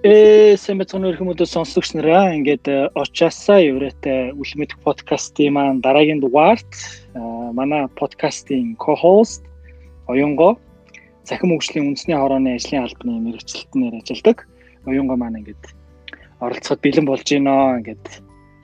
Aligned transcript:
Э 0.00 0.56
сэмбэцэн 0.56 1.04
өрхөмөдө 1.12 1.44
сонсогч 1.44 1.92
нараа 1.92 2.32
ингээд 2.32 2.64
э, 2.72 2.88
очаасаа 2.96 3.60
еврэтэй 3.60 4.32
үлмэт 4.32 4.80
подкастын 4.80 5.52
маань 5.52 5.84
дараагийн 5.84 6.24
дугаарт 6.24 6.72
э, 7.12 7.20
манай 7.52 7.84
подкастын 8.00 8.80
co-host 8.80 9.44
Оюнго 10.08 10.56
захим 11.28 11.52
хөгжлийн 11.52 11.92
үндэсний 11.92 12.16
хорооны 12.16 12.56
ажлын 12.56 12.88
албаны 12.88 13.20
мэрэгчлэлтнээр 13.28 14.00
ажилладаг. 14.00 14.48
Оюнго 14.88 15.20
маань 15.20 15.44
ингээд 15.44 15.68
оролцоход 16.40 16.80
бэлэн 16.80 17.04
болж 17.04 17.28
байна. 17.28 17.84
Ингээд 17.84 18.04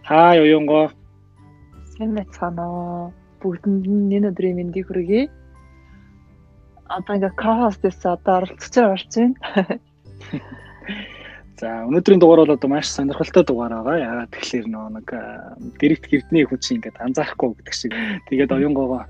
хаа 0.09 0.41
Оюнго. 0.41 0.89
Сэмбэцэнөө 2.01 3.13
бүгдэнд 3.45 3.85
нь 3.85 4.15
энэ 4.17 4.33
өдрийн 4.33 4.57
мэндийг 4.57 4.89
хүргэе. 4.89 5.29
Одоо 6.89 7.13
ингээд 7.21 7.37
co-host-ээс 7.37 8.01
одоо 8.09 8.41
оролцож 8.41 8.73
байгаа 8.73 9.05
байна. 9.13 9.37
За 11.57 11.89
өнөөдрийн 11.89 12.21
дугаар 12.21 12.45
бол 12.45 12.53
одоо 12.53 12.69
маш 12.69 12.93
сонирхолтой 12.93 13.41
дугаар 13.49 13.81
байгаа. 13.81 13.97
Яагаад 13.97 14.33
тэгэхээр 14.37 14.67
нөө 14.69 14.87
нэг 15.01 15.09
дэрэгт 15.81 16.05
гэрдний 16.05 16.45
чинь 16.61 16.85
ингээд 16.85 17.01
анзаарахгүй 17.01 17.57
гэдэг 17.57 17.73
шиг. 17.73 17.93
Тэгээд 18.29 18.53
оюунгоогоо 18.53 19.09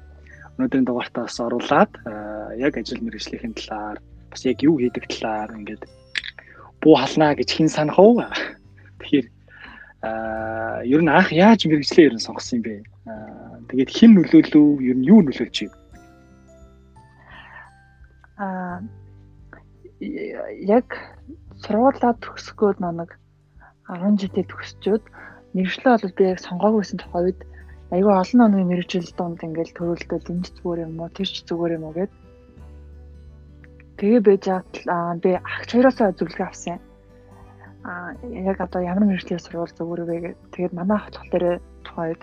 өнөөдрийн 0.54 0.86
дугаартаа 0.86 1.26
бас 1.26 1.42
оруулаад 1.42 1.92
яг 2.54 2.78
ажил 2.78 3.02
мэргэжлийн 3.02 3.50
талаар 3.58 3.98
бас 4.30 4.46
яг 4.46 4.62
юу 4.62 4.78
хийдэг 4.78 5.10
талаар 5.10 5.58
ингээд 5.58 5.90
буу 6.86 6.94
халнаа 6.94 7.34
гэж 7.34 7.50
хэн 7.50 7.66
санах 7.66 7.98
уу? 7.98 8.22
Тэгэхээр 9.02 9.26
аа 10.06 10.86
ер 10.86 11.02
нь 11.02 11.10
анх 11.10 11.34
яаж 11.34 11.66
мэрэгжлээ 11.66 12.08
ер 12.08 12.14
нь 12.14 12.22
сонгосон 12.22 12.62
юм 12.62 12.62
бэ? 12.62 12.74
Тэгээд 13.74 13.90
хэн 13.90 14.10
нөлөөлөв? 14.22 14.86
Ер 14.86 14.96
нь 15.02 15.08
юу 15.10 15.18
нөлөөлж 15.26 15.66
байна? 15.66 15.82
Аа 18.38 18.78
яг 20.62 21.15
сургуулаа 21.62 22.12
төгсгөөд 22.24 22.78
нэг 22.80 23.10
10 23.88 24.20
жилдээ 24.20 24.44
төгсчөөд 24.50 25.04
мэрэгчлээ 25.54 25.92
бол 25.94 26.16
би 26.18 26.24
яг 26.32 26.40
сонгоогүйсэн 26.42 26.98
тухайд 27.00 27.38
айгүй 27.94 28.14
олон 28.18 28.40
оны 28.44 28.66
мэрэгжил 28.66 29.08
донд 29.16 29.40
ингээл 29.46 29.76
төрөлдөө 29.78 30.18
дэмж 30.26 30.46
зүгээр 30.58 30.84
юм 30.86 31.00
уу 31.00 31.10
тэрч 31.16 31.34
зүгээр 31.48 31.76
юм 31.78 31.84
уу 31.86 31.94
гэд. 31.94 32.12
Тэгээ 33.98 34.20
байж 34.26 34.44
аа 34.50 35.14
би 35.22 35.30
агч 35.38 35.68
хоёроосоо 35.72 36.12
зөвлөгөө 36.18 36.46
авсан. 36.50 36.78
Аа 37.86 38.10
яг 38.50 38.58
одоо 38.60 38.80
ямар 38.82 39.06
мэрэгжлийн 39.06 39.40
сургууль 39.40 39.76
зүгээр 39.78 40.02
вэ 40.02 40.16
гэд. 40.24 40.38
Тэгээд 40.52 40.74
манай 40.74 40.98
ах 40.98 41.08
болохоор 41.14 41.62
тухайд 41.86 42.20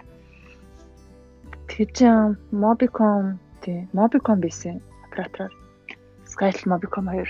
чинь 1.73 2.37
Mobicom 2.51 3.39
тий 3.63 3.87
Mobicom 3.97 4.37
байсан 4.43 4.81
оператор 5.07 5.49
Skytel 6.27 6.69
Mobicom 6.69 7.07
хоёр 7.09 7.29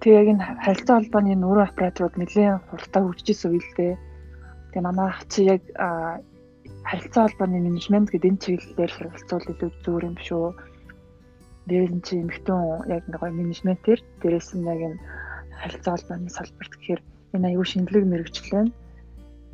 Тэг 0.00 0.12
яг 0.14 0.28
энэ 0.30 0.44
харилцаа 0.64 0.96
холбооны 0.98 1.34
нүүрэн 1.34 1.68
операторууд 1.70 2.14
нэлээд 2.18 2.62
хурдтай 2.70 3.02
хөгжижсэн 3.02 3.50
үйл 3.50 3.70
дээ. 3.74 3.94
Тэгээ 4.70 4.86
манай 4.86 5.06
ах 5.10 5.22
чи 5.26 5.40
яг 5.54 5.62
харилцаа 6.88 7.22
холбооны 7.26 7.58
менежмент 7.66 8.08
гэдэг 8.10 8.30
энэ 8.30 8.42
чиглэлээр 8.42 8.92
харилцуул 8.94 9.46
илүү 9.52 9.70
зүгээр 9.82 10.08
юм 10.10 10.16
шүү. 10.22 10.46
Дээрээс 11.68 11.94
нь 11.98 12.04
чи 12.06 12.14
эмхтэн 12.22 12.60
яг 12.94 13.02
нэг 13.10 13.18
гоё 13.18 13.32
менежментээр 13.34 14.00
дээрээс 14.22 14.48
нь 14.54 14.68
яг 14.70 14.80
энэ 14.86 14.98
харилцаа 15.58 15.92
холбооны 15.98 16.30
салбарт 16.30 16.72
гэхээр 16.78 17.00
энэ 17.34 17.48
аюу 17.50 17.64
шинэлэг 17.66 18.04
мэрэгчлээ 18.06 18.64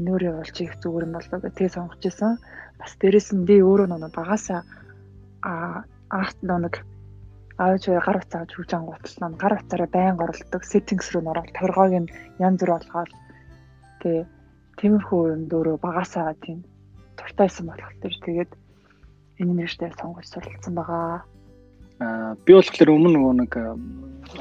нүүрээ 0.05 0.33
болж 0.35 0.57
их 0.61 0.75
зүгээр 0.83 1.07
юм 1.07 1.15
болоо 1.15 1.39
гэх 1.41 1.55
тэгээ 1.55 1.77
сонгож 1.77 2.03
исэн. 2.05 2.33
Бас 2.79 2.93
дээрээс 3.01 3.29
нь 3.33 3.47
би 3.49 3.57
өөрөө 3.63 3.87
нэг 3.89 4.13
багасаа 4.13 4.61
а 5.41 5.85
арт 6.11 6.39
нэг 6.43 6.75
аавч 7.59 7.87
гар 7.87 8.19
утсаа 8.19 8.43
авч 8.43 8.53
хөгж 8.59 8.71
ангуутлаа 8.75 9.31
гар 9.39 9.55
утсаараа 9.59 9.91
байнга 9.95 10.25
оролдог 10.27 10.63
settings 10.67 11.07
руу 11.15 11.23
ороод 11.31 11.51
торгойг 11.55 11.95
нь 12.03 12.13
янз 12.43 12.59
бүр 12.61 12.71
болгоод 12.75 13.11
тий 14.03 14.19
тиймэрхүү 14.79 15.23
юм 15.35 15.43
дөөрөө 15.51 15.77
багасаа 15.79 16.35
тийм 16.43 16.67
туртайсан 17.15 17.71
болох 17.71 17.93
төр 18.03 18.15
тэгээд 18.27 18.51
нэртэй 19.39 19.91
сонгож 19.99 20.27
суралцсан 20.31 20.75
байгаа. 20.75 21.23
Аа 22.03 22.35
би 22.43 22.53
болохоор 22.55 22.91
өмнө 22.91 23.11
нөгөө 23.15 23.35
нэг 23.39 23.53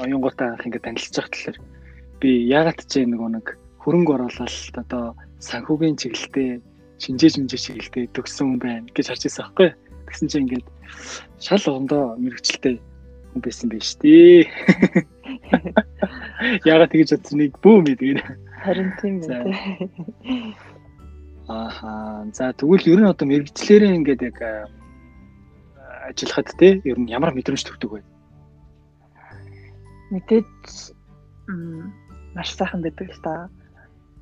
оюунгуутай 0.02 0.48
анх 0.50 0.66
ингээд 0.66 0.86
танилцж 0.86 1.14
байгаа 1.14 1.30
талаар 1.30 1.58
би 2.20 2.30
яагаад 2.50 2.80
ч 2.90 2.92
нөгөө 3.06 3.30
нэг 3.38 3.46
хөрөнгө 3.82 4.14
оруулалт 4.14 4.74
одоо 4.82 5.04
санхүүгийн 5.38 5.98
чиглэлтэй 6.02 6.50
шинжээч 6.98 7.34
мэнжээ 7.38 7.62
чиглэлтэй 7.62 8.04
төгссөн 8.10 8.46
хүн 8.54 8.60
байна 8.62 8.86
гэж 8.94 9.06
харж 9.06 9.22
ирсэн 9.26 9.42
байхгүй. 9.44 9.70
Тэгсэн 10.08 10.28
чинь 10.30 10.42
ингээд 10.46 10.66
шал 11.38 11.64
ондоо 11.78 12.04
мэрэгчлээ 12.18 12.76
хүн 13.34 13.42
байсан 13.42 13.68
байж 13.68 13.98
тээ. 13.98 14.46
Яагаад 16.70 16.94
тэгж 16.94 17.10
бодсныг 17.18 17.58
бүү 17.58 17.76
мэдгэн. 17.82 18.22
Харин 18.62 18.90
тийм 19.02 19.18
үү. 19.26 19.50
Ааха. 21.50 22.24
За 22.30 22.54
тэгвэл 22.54 22.86
ер 22.94 23.00
нь 23.02 23.10
одоо 23.10 23.26
мэрэгчлэрээ 23.26 23.98
ингээд 23.98 24.22
яг 24.22 24.38
ажиллахад 26.06 26.48
те 26.54 26.78
ер 26.86 26.98
нь 27.02 27.10
ямар 27.10 27.34
мэдрэмж 27.34 27.66
төрдөг 27.66 27.90
вэ? 27.90 28.00
Мэдээж 30.14 30.94
маш 32.38 32.48
сайхан 32.54 32.86
байдаг 32.86 33.10
л 33.10 33.20
та. 33.26 33.50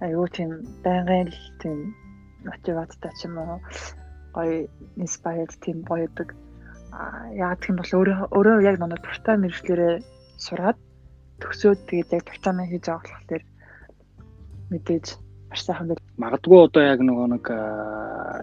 Айгуу 0.00 0.26
тийм 0.32 0.64
байнгын 0.82 1.28
л 1.28 1.40
тийм 1.60 1.94
мотивацтай 2.48 3.12
ч 3.20 3.28
юм 3.28 3.38
уу 3.38 3.60
гоё 4.34 4.66
инспайрд 4.96 5.52
тийм 5.60 5.84
боёдаг 5.84 6.34
яагаад 6.92 7.60
гэх 7.60 7.70
юм 7.72 7.78
бол 7.80 7.92
өөрөө 8.36 8.56
яг 8.68 8.76
нэг 8.76 9.00
дуртай 9.00 9.36
мэрэгчлэрээ 9.40 9.94
сураад 10.36 10.78
төгсөөд 11.40 11.80
тэгээд 11.88 12.10
яг 12.12 12.24
тагтаамаа 12.28 12.66
хийж 12.68 12.84
байгаа 12.86 13.16
болохоор 13.16 13.44
мэдээж 14.70 15.06
маш 15.48 15.60
сайхан 15.64 15.88
байл. 15.88 16.04
Магадгүй 16.20 16.58
одоо 16.68 16.82
яг 16.84 17.00
нөгөө 17.00 17.26
нэг 17.32 17.44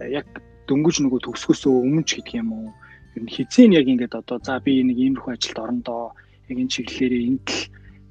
яг 0.09 0.27
дөнгөж 0.69 0.95
нөгөө 1.01 1.19
төгсгөөсөө 1.25 1.73
өмнө 1.85 2.05
ч 2.05 2.21
гэдэг 2.21 2.41
юм 2.41 2.49
уу. 2.53 2.69
Ер 3.17 3.21
нь 3.25 3.33
хизээ 3.33 3.73
яг 3.73 3.85
ингээд 3.89 4.17
одоо 4.17 4.37
за 4.41 4.57
би 4.61 4.81
нэг 4.81 4.97
иймэрхүү 4.97 5.33
ажилд 5.33 5.59
орондоо 5.61 6.13
яг 6.49 6.57
энэ 6.57 6.73
чиглэлээрээ 6.73 7.27
энд 7.29 7.47
л 7.49 7.61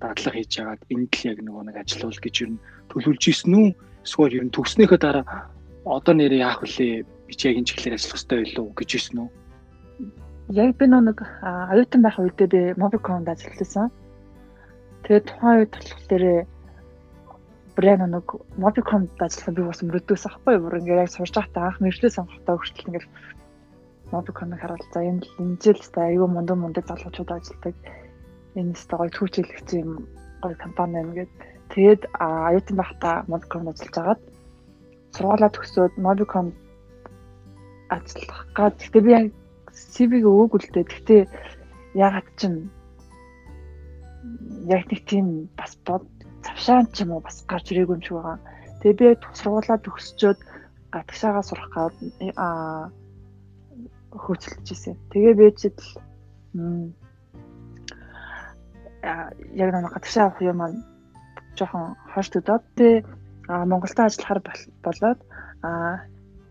дадлага 0.02 0.36
хийж 0.38 0.52
яагаад 0.58 0.82
энд 0.94 1.12
л 1.14 1.26
яг 1.30 1.38
нөгөө 1.42 1.62
нэг 1.66 1.76
ажиллавал 1.82 2.22
гэж 2.22 2.34
ер 2.42 2.50
нь 2.54 2.62
төлөвлөж 2.90 3.24
исэн 3.30 3.54
үү? 3.58 3.68
Эсвэл 4.06 4.38
ер 4.38 4.44
нь 4.46 4.54
төгснөөхөө 4.54 4.98
дараа 4.98 5.24
одоо 5.86 6.14
нэрээ 6.14 6.42
яах 6.46 6.62
вүлээ? 6.62 7.06
Би 7.26 7.34
ч 7.34 7.40
яг 7.46 7.54
энэ 7.58 7.68
чиглэлээр 7.70 7.96
ажиллах 7.98 8.18
хэрэгтэй 8.18 8.38
байлуу 8.38 8.66
гэж 8.74 8.90
исэн 8.98 9.18
үү? 9.22 9.28
Яг 10.48 10.76
би 10.80 10.86
нэг 10.88 11.20
оюутан 11.44 12.02
байх 12.02 12.16
үедээ 12.16 12.48
би 12.48 12.60
Mobicom-д 12.80 13.28
ажилласан. 13.28 13.92
Тэгээд 15.04 15.28
тухайн 15.28 15.58
үед 15.60 15.72
болохоор 15.76 16.24
брэнд 17.76 18.02
нэг 18.08 18.26
Mobicom-д 18.56 19.20
ажилласан 19.20 19.54
би 19.54 19.62
бас 19.68 19.80
мөрөдөөс 19.84 20.24
ахгүй 20.24 20.56
юу. 20.56 20.72
Ингээ 20.72 21.04
яг 21.04 21.12
сурж 21.12 21.36
байхдаа 21.36 21.68
анх 21.68 21.84
мэржлээ 21.84 22.16
сонгохдоо 22.16 22.56
хүртэл 22.56 22.88
ингээл 22.88 23.12
Mobicom-ыг 24.08 24.60
харуул 24.60 24.86
за 24.88 25.04
энэ 25.04 25.28
инжээлстэй 25.36 26.16
аюу 26.16 26.32
мундаг 26.32 26.56
мундаг 26.56 26.84
залуучууд 26.88 27.28
ажилладаг. 27.28 27.76
Энэ 28.56 28.72
өстой 28.72 28.96
гоё 28.96 29.12
түүчилэгч 29.12 29.68
юм 29.84 30.08
гоё 30.40 30.56
компани 30.56 31.04
юм 31.04 31.12
гээд 31.12 31.32
тэгээд 31.76 32.02
оюутан 32.16 32.76
байхдаа 32.80 33.14
Mobicom-д 33.28 33.68
ажиллаж 33.68 33.96
агаад 34.00 34.20
сургуулаа 35.12 35.50
төгсөөд 35.52 35.92
Mobicom 36.00 36.56
ажиллах 37.92 38.40
гад. 38.56 38.80
Гэтэ 38.80 39.04
би 39.04 39.12
яг 39.12 39.28
CV-г 39.94 40.26
өөг 40.26 40.52
үлдээ. 40.56 40.84
Гэхдээ 40.86 41.22
ягаад 41.94 42.28
чинь 42.40 42.70
яг 44.68 44.82
нэг 44.90 45.00
тийм 45.08 45.26
бас 45.56 45.72
бод 45.86 46.04
завшаан 46.44 46.86
ч 46.92 47.02
юм 47.02 47.16
уу 47.16 47.22
бас 47.24 47.42
гарч 47.46 47.72
ирээгүй 47.72 47.96
юм 47.96 48.02
шиг 48.02 48.16
байгаа. 48.18 48.38
Тэгээ 48.80 48.98
би 48.98 49.06
сургуулаа 49.38 49.78
төгсчөөд 49.82 50.38
гадагшаага 50.92 51.42
сурах 51.42 51.70
гад 51.74 51.94
аа 52.36 52.90
хөөцөлж 54.12 54.66
ирсэн. 54.72 54.96
Тэгээ 55.12 55.34
бэжэд 55.40 55.78
яг 59.62 59.68
нэг 59.72 59.92
гадагшаа 59.92 60.24
авах 60.26 60.42
юм 60.42 60.58
маань 60.58 60.78
жоохон 61.56 61.96
хойш 62.12 62.28
төдөөд 62.32 62.64
тэ 62.78 62.88
Монголд 63.48 63.98
ажиллахаар 63.98 64.40
болоод 64.84 65.20
а 65.62 65.68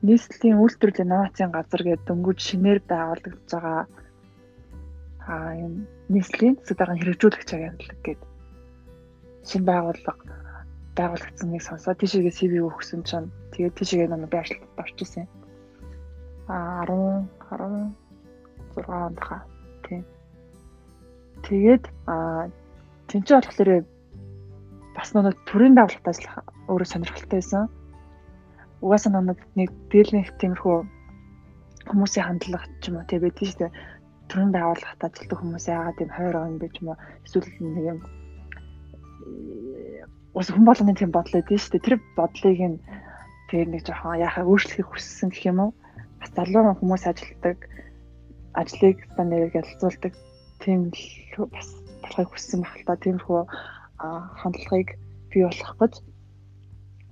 нийслэлийн 0.05 0.61
үйлдвэрлэлийн 0.61 1.07
инновацийн 1.09 1.51
газар 1.51 1.81
гэдэг 1.83 2.05
дөнгөж 2.05 2.38
шинээр 2.38 2.79
байгуулагдж 2.85 3.49
байгаа 3.49 3.81
аа 5.27 5.51
юм 5.57 5.73
нийслэлийн 6.13 6.55
засаг 6.61 6.77
дарганы 6.77 7.01
хэрэгжүүлэгч 7.01 7.49
агентлаг 7.53 7.99
гэдэг 8.05 8.29
шинэ 9.49 9.65
байгууллага 9.69 10.23
байгуулагдсан 10.97 11.49
нэг 11.51 11.63
сонсоо 11.65 11.94
тийшээгээ 11.97 12.38
CV 12.38 12.53
өгсөн 12.69 13.01
чинь 13.09 13.29
тэгээд 13.53 13.77
тийшээгээ 13.77 14.09
би 14.31 14.38
ажилтнад 14.38 14.81
орчихсон. 14.81 15.25
Аа 16.47 16.85
10 16.85 17.27
16 18.75 18.89
онд 19.07 19.19
хаа 19.19 19.41
тийм. 19.85 20.03
Тэгээд 21.45 21.83
аа 22.11 22.49
тэнцээ 23.09 23.38
болохоор 23.38 23.85
бас 24.95 25.09
нэг 25.13 25.38
төрийн 25.49 25.75
байгууллагад 25.77 26.11
ажиллах 26.11 26.38
өөрөө 26.69 26.88
сонирхолтой 26.89 27.39
байсан 27.39 27.63
угаасаа 28.83 29.12
намайг 29.13 29.39
нэг 29.57 29.69
дийлэнх 29.91 30.31
тиймэрхүү 30.38 30.77
хүмүүсийн 31.89 32.25
хандлага 32.27 32.68
ч 32.81 32.91
юм 32.91 33.00
уу 33.00 33.09
тий 33.09 33.19
байдаг 33.19 33.45
шүү 33.47 33.59
дээ. 33.63 33.77
Төрөнд 34.29 34.53
байгууллагад 34.53 35.06
ажилладаг 35.07 35.38
хүмүүс 35.39 35.65
яагаад 35.71 35.97
тийм 35.97 36.12
хойр 36.13 36.35
бэ 36.62 36.68
ч 36.74 36.75
юм 36.81 36.88
уу 36.91 36.97
эсвэл 37.25 37.50
нэг 37.63 37.85
юм 37.94 38.00
ус 40.38 40.47
хүн 40.53 40.65
болгоны 40.68 40.94
тийм 40.94 41.12
бодол 41.15 41.39
өгдөө 41.41 41.57
шүү 41.57 41.71
дээ. 41.74 41.85
Тэр 41.85 41.95
бодлыг 42.13 42.59
нь 42.62 42.77
тэр 43.50 43.65
нэг 43.71 43.81
жоохон 43.88 44.21
яхаа 44.21 44.45
өөрчлөхийг 44.45 44.89
хүссэн 44.91 45.30
гэх 45.33 45.50
юм 45.50 45.59
уу? 45.63 45.71
Бас 46.21 46.31
залуу 46.38 46.77
хүмүүс 46.77 47.03
ажилтдаг 47.09 47.57
ажлыг 48.53 48.97
стандарыг 49.13 49.57
ялцуулдаг 49.57 50.13
тийм 50.62 50.94
л 50.94 51.50
бас 51.50 51.69
болохыг 52.03 52.30
хүссэн 52.30 52.62
байх 52.62 52.75
л 52.77 52.85
та. 52.85 53.01
Тиймэрхүү 53.01 53.41
хандлагыг 54.38 54.89
бий 55.33 55.44
болох 55.47 55.73
гэж. 55.81 55.94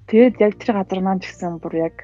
Тэгээд 0.05 0.35
яг 0.37 0.53
тэр 0.61 0.71
газар 0.77 0.99
маань 1.01 1.21
гэсэн 1.21 1.57
бүр 1.57 1.73
яг 1.89 1.97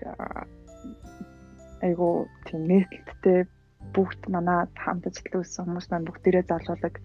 айгу 1.85 2.25
тийм 2.45 2.61
нээлттэй 2.69 3.45
бүгд 3.93 4.21
манай 4.33 4.65
хамт 4.77 5.05
ажилласан 5.09 5.65
хүмүүс 5.65 5.87
маань 5.89 6.07
бүгдээрээ 6.09 6.45
залуулаг 6.49 6.95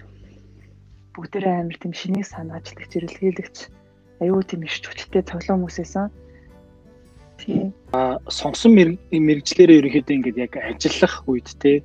бүгдээрээ 1.16 1.54
амар 1.60 1.76
тийм 1.80 1.92
шинийг 1.92 2.26
санааж 2.28 2.72
л 2.72 2.80
хэрэглэгч 2.80 3.56
аюу 4.24 4.40
тийм 4.44 4.64
ирч 4.64 4.84
хүчтэй 4.88 5.22
цоглон 5.24 5.64
хүмүүс 5.64 5.78
байсан. 5.80 6.08
Тийм. 7.40 7.72
А 7.92 8.16
сонгосон 8.28 8.72
мэрэгчлэрээ 9.12 9.80
ерөнхийдөө 9.80 10.16
ингээд 10.16 10.38
яг 10.40 10.52
ажиллах 10.56 11.14
үед 11.28 11.48
те 11.60 11.84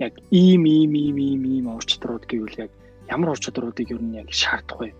яг 0.00 0.16
ийм 0.32 0.64
ийм 0.64 0.92
ийм 0.96 1.16
ийм 1.16 1.42
ийм 1.44 1.66
ур 1.72 1.84
чадрууд 1.84 2.24
гэвэл 2.28 2.68
яг 2.68 2.72
ямар 3.08 3.32
ур 3.32 3.40
чадруудыг 3.40 3.88
ер 3.88 4.00
нь 4.00 4.16
яг 4.20 4.28
шаардах 4.32 4.80
вэ? 4.80 4.92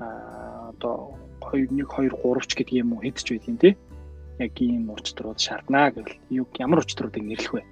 А 0.00 0.72
одоо 0.72 1.16
2 1.52 1.68
1 1.68 1.84
2 1.84 2.08
3 2.10 2.48
ч 2.48 2.52
гэдэг 2.56 2.76
юм 2.80 2.96
уу 2.96 3.04
хэд 3.04 3.18
ч 3.20 3.28
байдیں۔ 3.36 3.60
те. 3.60 3.70
Яг 4.40 4.56
ийм 4.58 4.88
ур 4.88 5.00
чадрууд 5.04 5.38
шаарднаа 5.38 5.92
гэвэл 5.92 6.16
юу 6.32 6.46
ямар 6.58 6.80
ур 6.80 6.86
чадруудыг 6.88 7.22
нэрлэх 7.22 7.52
вэ? 7.52 7.62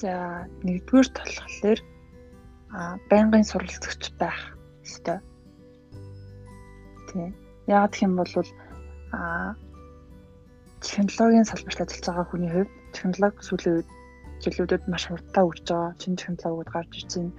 За 0.00 0.46
нэгдүгээр 0.64 1.08
толхолоор 1.12 1.80
а 2.72 2.96
байнгын 3.10 3.44
суралцагч 3.44 4.02
байх 4.16 4.56
ёстой. 4.86 5.18
Тийм. 7.12 7.34
Яг 7.66 7.92
гэх 7.92 8.02
юм 8.06 8.16
бол 8.16 8.32
а 9.12 9.54
технологийн 10.80 11.44
салбарт 11.44 11.80
ажиллаж 11.82 12.06
байгаа 12.06 12.26
хүний 12.30 12.52
хувьд 12.52 12.72
технологи 12.94 13.44
сүүлийн 13.44 13.74
үед 13.76 13.88
жилүүдэд 14.42 14.82
маш 14.86 15.04
хурдтай 15.08 15.44
үрж 15.44 15.66
байгаа 15.66 15.92
шинэ 15.98 16.20
технологиуд 16.20 16.70
гарч 16.70 16.92
ирж 16.94 17.12
байна. 17.18 17.34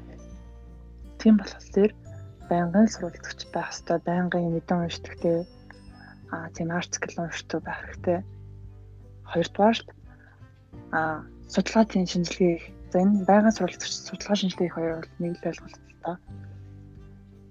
Тийм 1.19 1.35
болохоор 1.39 1.91
байнгын 2.51 2.87
суралцагч 2.89 3.39
байх 3.53 3.69
ёстой, 3.73 3.97
байнгын 4.09 4.53
мэдэн 4.53 4.83
уншдагтэй 4.85 5.39
а 6.33 6.49
тийм 6.55 6.69
артикл 6.73 7.21
уншдаг 7.21 7.59
байх 7.63 7.79
хэрэгтэй. 7.85 8.19
Хоёрдугаарт 9.31 9.87
а 10.97 10.99
судалгаатын 11.53 12.09
шинжилгээ 12.09 12.53
их 12.57 12.65
За 12.89 13.05
энэ 13.05 13.21
байнгын 13.29 13.53
сурвалжлагч 13.53 13.93
судалгаа 14.01 14.37
шинжилгээ 14.37 14.67
их 14.69 14.73
хоёр 14.73 14.93
бол 14.97 15.13
нэг 15.21 15.33
л 15.37 15.49
ойлголттой. 15.49 16.17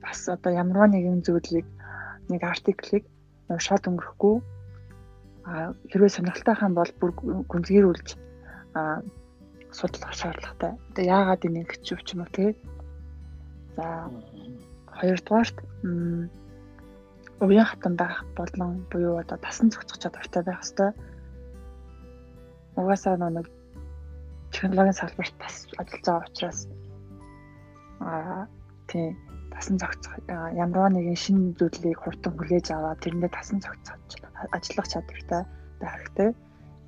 Бас 0.03 0.21
одоо 0.27 0.53
ямарваа 0.63 0.91
нэгэн 0.91 1.23
зүйлийг 1.23 1.67
нэг 2.27 2.43
артиклийг 2.43 3.05
уншаад 3.47 3.87
өнгөрөхгүй 3.87 4.37
а 5.47 5.79
хэрвээ 5.91 6.11
сонирхолтой 6.11 6.57
хаан 6.59 6.75
бол 6.75 6.91
бүр 6.99 7.11
гүнзгийрүүлж 7.51 8.09
а 8.75 9.07
судлах 9.71 10.13
шаардлагатай. 10.19 10.75
Одоо 10.91 11.05
яагаад 11.07 11.47
энийг 11.47 11.71
хичвч 11.71 12.19
юм 12.19 12.27
уу 12.27 12.31
те? 12.35 12.59
За 13.79 14.11
хоёрдугаарт 14.99 15.57
уян 17.41 17.67
хатан 17.67 17.95
байх 17.97 18.25
болон 18.37 18.87
буюу 18.91 19.19
одоо 19.23 19.39
тасан 19.39 19.71
зохицох 19.71 19.99
чадвартай 20.03 20.43
байх 20.43 20.63
хэвээр. 20.63 20.95
Угаасаа 22.77 23.17
нэг 23.17 23.47
технологийн 24.53 24.99
салбарт 24.99 25.35
бас 25.39 25.67
ажиллаж 25.79 26.03
байгаа 26.03 26.27
учраас 26.27 26.61
аа 28.01 28.47
тийм 28.91 29.15
тасан 29.55 29.79
зохицох 29.79 30.15
ямар 30.65 30.91
нэгэн 30.91 31.19
шинэ 31.25 31.55
зүйлийг 31.59 31.99
хурдан 32.03 32.33
хүлээж 32.35 32.67
аваад 32.75 33.03
тэрэндээ 33.03 33.31
тасан 33.31 33.59
зохицож 33.63 34.23
ажиллах 34.57 34.89
чадвартай 34.91 35.43
байх 35.81 35.95
хэрэгтэй. 35.95 36.31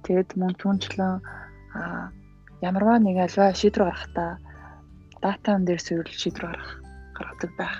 Тэгэд 0.04 0.30
мөн 0.40 0.54
түнчлэн 0.58 1.22
аа 1.78 2.10
ямарваа 2.60 2.98
нэг 2.98 3.16
альва 3.22 3.54
шийдвэр 3.54 3.86
гаргахдаа 3.86 4.30
датан 5.22 5.64
дээр 5.64 5.80
суурил 5.82 6.20
шийдвэр 6.22 6.46
гаргах 6.46 6.72
гаргадаг 7.16 7.52
байх. 7.58 7.76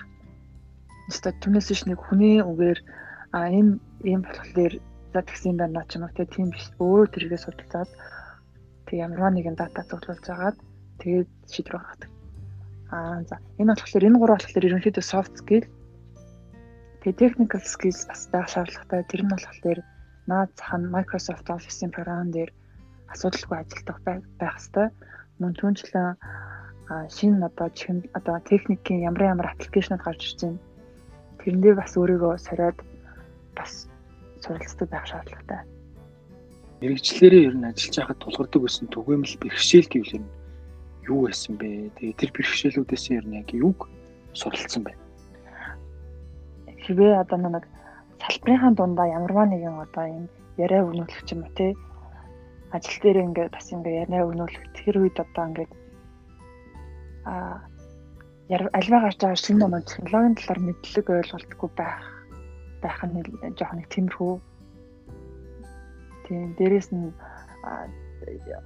Өөртөө 1.10 1.32
түнээс 1.42 1.68
ш 1.74 1.82
нэг 1.90 1.98
хүний 1.98 2.38
үгээр 2.38 2.78
а 3.34 3.50
энэ 3.50 3.82
ийм 4.06 4.22
болохоор 4.22 4.74
за 5.12 5.20
тэгсэн 5.26 5.58
байна 5.58 5.82
ч 5.90 5.98
юм 5.98 6.06
уу 6.06 6.14
тийм 6.14 6.48
биш 6.54 6.70
өөрөө 6.78 7.08
тэргээ 7.10 7.40
судалцаад 7.42 7.90
Тэг 8.90 9.06
ямар 9.06 9.30
нэгэн 9.30 9.54
дата 9.54 9.86
цуглуулж 9.86 10.26
агаад 10.34 10.58
тэгээд 10.98 11.30
шийдвэр 11.46 11.78
гаргадаг. 11.78 12.10
Аа 12.90 13.22
за 13.22 13.38
энэ 13.62 13.78
болохоор 13.78 14.06
энэ 14.10 14.18
гурав 14.18 14.42
болохоор 14.42 14.66
ерөнхийдөө 14.66 15.04
soft 15.06 15.34
skill 15.38 15.66
тэгээд 16.98 17.22
technical 17.22 17.62
skills 17.62 18.02
бас 18.10 18.26
байх 18.34 18.50
шаардлагатай. 18.50 19.06
Тэр 19.06 19.22
нь 19.22 19.30
болохоор 19.30 19.78
наад 20.26 20.50
зах 20.58 20.74
нь 20.74 20.90
Microsoft 20.90 21.46
Office-ийн 21.54 21.94
програм 21.94 22.34
дээр 22.34 22.50
асуудалгүй 23.14 23.56
ажилладаг 23.62 23.98
байх 24.42 24.58
хэвээр. 24.58 24.90
Мөн 25.38 25.52
түнчлэн 25.54 26.18
шинэ 27.14 27.46
одоо 27.46 27.68
чихэн 27.70 27.98
одоо 28.18 28.42
техникийн 28.50 29.06
ямар 29.06 29.38
ямар 29.38 29.54
аппликейшнуд 29.54 30.02
гарч 30.02 30.34
ирж 30.34 30.38
байна. 30.42 30.58
Тэрэн 31.40 31.60
дээр 31.60 31.76
бас 31.80 31.92
өөрийгөө 31.96 32.38
сориод 32.38 32.78
бас 33.56 33.88
суралцдаг 34.44 34.88
байх 34.92 35.06
шаардлагатай 35.08 35.64
мэрэгчлэрээ 36.80 37.42
ер 37.48 37.54
нь 37.60 37.68
ажиллаж 37.68 37.96
байхад 37.96 38.18
тулгардаг 38.24 38.60
байсан 38.64 38.86
түгээмэл 38.88 39.36
бэрхшээл 39.40 39.92
гэвэл 39.92 40.16
ер 40.16 40.24
нь 40.24 40.32
юу 41.04 41.28
байсан 41.28 41.54
бэ? 41.60 41.92
Тэгээ 42.00 42.16
тэр 42.16 42.30
бэрхшээлүүдээс 42.32 43.04
ер 43.12 43.24
нь 43.28 43.36
яг 43.36 43.48
юуг 43.52 43.88
суралцсан 44.32 44.82
бэ? 44.88 44.92
Хэвээ 46.88 47.20
одоо 47.20 47.36
нэг 47.36 47.68
салбарынхаа 48.16 48.72
дундаа 48.72 49.06
ямарваа 49.12 49.44
нэгэн 49.44 49.76
одоо 49.84 50.04
юм 50.08 50.24
яриа 50.56 50.88
өгнүүлэх 50.88 51.28
юм 51.28 51.44
уу 51.44 51.52
те 51.52 51.76
ажил 52.72 52.96
дээр 53.04 53.18
ингээд 53.28 53.52
бас 53.52 53.66
ингээд 53.68 54.00
яриа 54.08 54.24
өгнүүлэх 54.24 54.64
тэр 54.80 54.94
үед 55.04 55.16
одоо 55.20 55.44
ингээд 55.52 55.72
а 57.28 57.60
альва 58.50 58.98
гарч 59.04 59.18
байгаа 59.20 59.38
шинэ 59.38 59.60
номын 59.62 59.86
технологийн 59.86 60.38
талаар 60.38 60.60
мэдлэг 60.66 61.06
ойлголтгүй 61.10 61.70
байх 61.78 62.02
байх 62.82 62.98
нь 63.06 63.22
жоохон 63.58 63.78
нэг 63.78 63.88
тиймэрхүү 63.92 64.32
Тийм 66.30 66.54
дээрэс 66.54 66.94
нь 66.94 67.10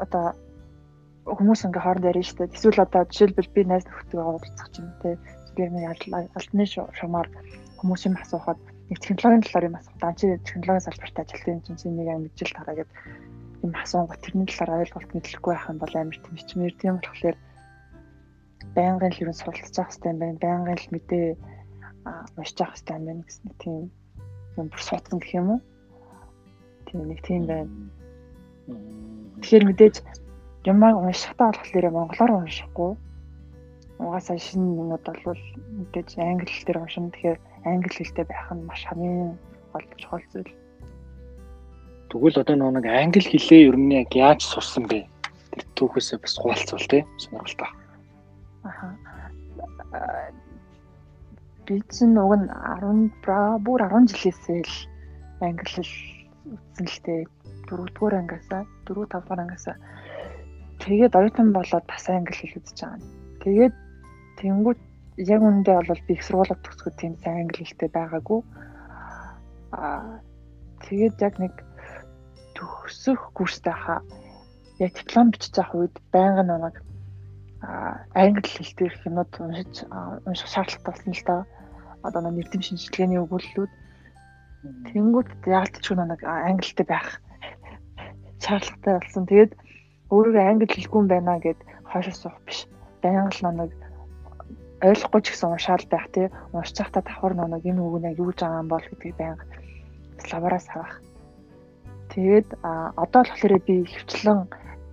одоо 0.04 0.36
хүмүүс 1.24 1.64
ингээ 1.64 1.80
хоорондоо 1.80 2.12
ярина 2.12 2.28
шүү 2.28 2.38
дээ. 2.44 2.56
Эсвэл 2.60 2.84
одоо 2.84 3.02
жишээлбэл 3.08 3.54
би 3.56 3.62
найз 3.64 3.88
нөхдөйгөө 3.88 4.28
уулзах 4.36 4.68
чинь 4.68 4.92
тий. 5.00 5.16
Тэр 5.56 5.72
нэг 5.72 5.84
албаны 5.88 6.66
шугамар 6.68 7.28
хүмүүс 7.80 8.02
юм 8.04 8.20
асуухад 8.20 8.60
нэг 8.92 8.98
технологийн 9.00 9.44
талаар 9.48 9.68
юм 9.72 9.76
асуух. 9.80 9.96
Дан 9.96 10.12
чи 10.12 10.28
технологийн 10.44 10.84
салбарт 10.84 11.16
ажилладаг 11.24 11.64
юм 11.72 11.76
чинь 11.80 11.96
нэг 11.96 12.08
юм 12.12 12.22
мэдэл 12.28 12.52
тараа 12.52 12.76
гэдэг 12.76 12.96
юм 13.64 13.72
асуунгот 13.80 14.20
тэрний 14.20 14.48
талаар 14.52 14.84
ойлголт 14.84 15.10
мэдлэхгүй 15.16 15.52
байх 15.56 15.66
юм 15.72 15.78
бол 15.80 15.94
амар 15.96 16.18
тэмчмээр 16.20 16.74
тийм 16.76 17.00
болохоор 17.00 17.36
байнгын 18.74 19.12
л 19.12 19.22
ерөн 19.22 19.36
суралцах 19.36 19.88
хэрэгтэй 19.92 20.10
юм 20.12 20.18
байна. 20.18 20.38
Байнгын 20.40 20.78
л 20.80 20.92
мэдээ 20.92 21.26
уншиж 22.36 22.58
явах 22.60 22.74
хэрэгтэй 22.74 22.96
юм 22.96 23.04
байна 23.06 23.22
гэсэн 23.24 23.50
тийм 23.60 23.76
юм 24.56 24.66
бүр 24.68 24.82
суудсан 24.82 25.18
гэх 25.20 25.34
юм 25.34 25.48
уу? 25.50 25.60
Тийм 26.86 27.08
нэг 27.08 27.20
тийм 27.24 27.42
байна. 27.48 27.70
Тэгэхээр 29.40 29.64
мэдээж 29.68 29.96
юмаа 30.64 30.92
уншихтаа 30.96 31.52
болохоор 31.52 31.86
монголоор 31.90 32.32
уншихгүй. 32.44 32.92
Угаасаа 34.00 34.38
шинэ 34.38 34.80
юмуд 34.80 35.04
бол 35.04 35.42
мэдээж 35.78 36.08
англи 36.18 36.50
хэлээр 36.50 36.80
уншина. 36.80 37.12
Тэгэхээр 37.12 37.38
англи 37.68 37.92
хэлтэй 37.92 38.24
байх 38.26 38.48
нь 38.52 38.66
маш 38.66 38.82
хамгийн 38.88 39.38
гол 39.72 39.86
чухал 40.00 40.24
зүйл. 40.32 40.52
Тэгвэл 42.10 42.40
одоо 42.40 42.56
нэг 42.56 42.86
англи 42.86 43.22
хэлээ 43.22 43.68
ер 43.68 43.76
нь 43.76 43.94
яг 43.94 44.10
яаж 44.14 44.40
сурсан 44.44 44.86
бэ? 44.86 45.06
Тэр 45.52 45.62
түүхээсээ 45.76 46.18
бас 46.22 46.34
хуваалцвал 46.38 46.86
тий 46.90 47.02
сонирхолтой. 47.18 47.70
Аха. 48.64 48.88
Би 51.66 51.80
чинь 51.92 52.18
уг 52.18 52.32
нь 52.40 52.48
10 52.48 53.60
бүр 53.64 53.80
10 53.88 54.10
жилээсээ 54.10 54.60
л 54.64 54.76
англи 55.44 55.70
хэл 55.72 55.94
үтсэн 56.52 56.86
л 56.88 56.98
дээ. 57.04 57.22
Дөрөвдүгээр 57.68 58.14
ангиасаа, 58.20 58.62
дөрөв 58.84 59.08
тавдугаар 59.08 59.44
ангиасаа 59.44 59.76
тэгээд 60.84 61.16
оюутан 61.16 61.48
болоод 61.56 61.86
бас 61.88 62.04
англи 62.12 62.36
хэл 62.36 62.58
үзэж 62.60 62.78
байгаа 62.84 63.00
юм. 63.00 63.04
Тэгээд 63.40 63.74
тэнгууд 64.38 64.80
яг 65.32 65.40
үүндээ 65.40 65.78
бол 65.88 66.02
би 66.06 66.12
их 66.12 66.22
сургуулаа 66.24 66.58
төгсгөө 66.60 66.92
тийм 67.00 67.14
сайн 67.22 67.48
англи 67.48 67.64
хэлтэй 67.64 67.90
байгаагүй. 67.94 68.40
Аа 69.72 70.20
тэгээд 70.84 71.16
яг 71.24 71.34
нэг 71.40 71.54
төгсөх 72.52 73.20
курстай 73.32 73.72
хаа 73.72 74.00
яг 74.82 74.92
диплом 74.92 75.32
бичиж 75.32 75.54
авах 75.56 75.88
үед 75.88 75.96
байнгын 76.12 76.48
намайг 76.52 76.76
англи 78.14 78.48
хэлтэй 78.48 78.90
юмуд 79.08 79.30
уншиж 79.40 79.84
унших 80.26 80.48
шаардлагатай 80.48 80.84
болсон 80.84 81.12
л 81.14 81.24
да. 81.26 81.36
Одоо 82.04 82.20
нэг 82.22 82.34
нэвтэм 82.36 82.62
шинжилгээний 82.64 83.20
өгүүлэлүүд 83.24 83.72
Тэнгүүд 84.64 85.28
яалтч 85.44 85.84
нэг 85.92 86.20
англитэй 86.24 86.86
байх 86.88 87.20
шаардлагатай 88.44 88.92
болсон. 89.00 89.24
Тэгээд 89.28 89.52
өөрийгөө 90.12 90.44
англи 90.44 90.68
хэлгүй 90.72 91.00
юм 91.00 91.08
байна 91.08 91.40
гэд 91.40 91.60
хойшоо 91.88 92.14
суух 92.16 92.36
биш. 92.44 92.68
Байнга 93.00 93.32
л 93.32 93.40
нэг 93.60 93.70
ойлгохгүй 94.84 95.20
ч 95.24 95.26
гэсэн 95.32 95.52
уншаал 95.52 95.86
байх 95.88 96.06
тий 96.12 96.26
уншиж 96.52 96.76
байхдаа 96.80 97.02
давхар 97.04 97.34
нэг 97.36 97.64
энэ 97.64 97.80
үг 97.80 97.96
нь 98.00 98.16
юу 98.20 98.28
гэж 98.28 98.38
байгаа 98.40 98.62
юм 98.64 98.68
бол 98.72 98.84
гэдгийг 98.88 99.16
байнга 99.16 99.44
лавараас 100.32 100.66
харах. 100.68 101.00
Тэгээд 102.12 102.48
а 102.62 102.92
одоо 102.96 103.22
л 103.24 103.30
болохоор 103.32 103.54
би 103.68 103.74
хөвчлэн 103.84 104.40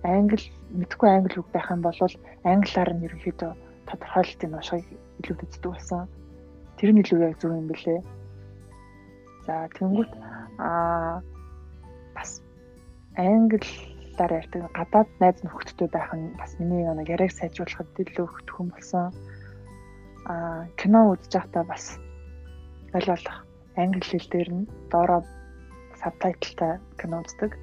англи 0.04 0.44
мэдхгүй 0.72 1.08
англи 1.10 1.38
үг 1.40 1.48
байх 1.52 1.68
юм 1.70 1.82
бол 1.84 1.98
англиар 2.44 2.90
нь 2.94 3.04
ерөнхийдөө 3.06 3.52
тодорхойлолтын 3.88 4.56
уншихыг 4.56 4.88
илүү 5.20 5.36
үздэг 5.44 5.70
болсон. 5.72 6.08
Тэр 6.78 6.90
нь 6.92 7.00
илүү 7.04 7.18
яг 7.28 7.36
зөв 7.38 7.52
юм 7.52 7.68
бэлээ. 7.68 8.00
За 9.46 9.68
тэнгүүт 9.76 10.12
а 10.58 11.20
бас 12.16 12.40
англиар 13.16 14.32
ярьдаг 14.40 14.62
гадаад 14.72 15.08
найз 15.20 15.38
нөхдөдтэй 15.42 15.88
байх 15.92 16.10
нь 16.16 16.32
бас 16.40 16.56
миний 16.58 16.86
нэг 16.88 17.08
яриаг 17.10 17.32
сайжруулахад 17.34 17.92
илүү 17.98 18.26
хөтгөн 18.30 18.68
болсон 18.72 19.12
а 20.24 20.64
кино 20.78 21.12
үзэж 21.12 21.32
байхдаа 21.34 21.64
бас 21.66 21.98
аль 22.94 23.10
болох 23.10 23.38
англи 23.76 24.04
хэл 24.04 24.28
дээр 24.30 24.50
нь 24.54 24.70
доороо 24.92 25.20
сабтайтлтай 26.00 26.78
кино 27.00 27.20
үздэг. 27.22 27.58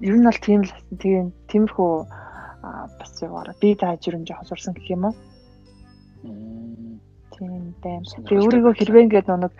Ер 0.00 0.14
нь 0.16 0.26
бол 0.28 0.40
тийм 0.44 0.60
л 0.68 0.72
тийм 1.00 1.32
тиймэрхүү 1.48 1.92
бас 2.98 3.12
яваараа 3.22 3.56
би 3.60 3.74
тааж 3.74 4.02
ер 4.08 4.16
нь 4.18 4.26
жоохон 4.28 4.48
сурсан 4.48 4.74
гэх 4.74 4.92
юм 4.92 5.08
уу. 5.08 5.14
Тийм 7.32 7.74
байна. 7.82 8.04
Би 8.28 8.34
өөрийгөө 8.36 8.74
хэрвээ 8.76 9.04
ингээд 9.06 9.28
нэг 9.32 9.54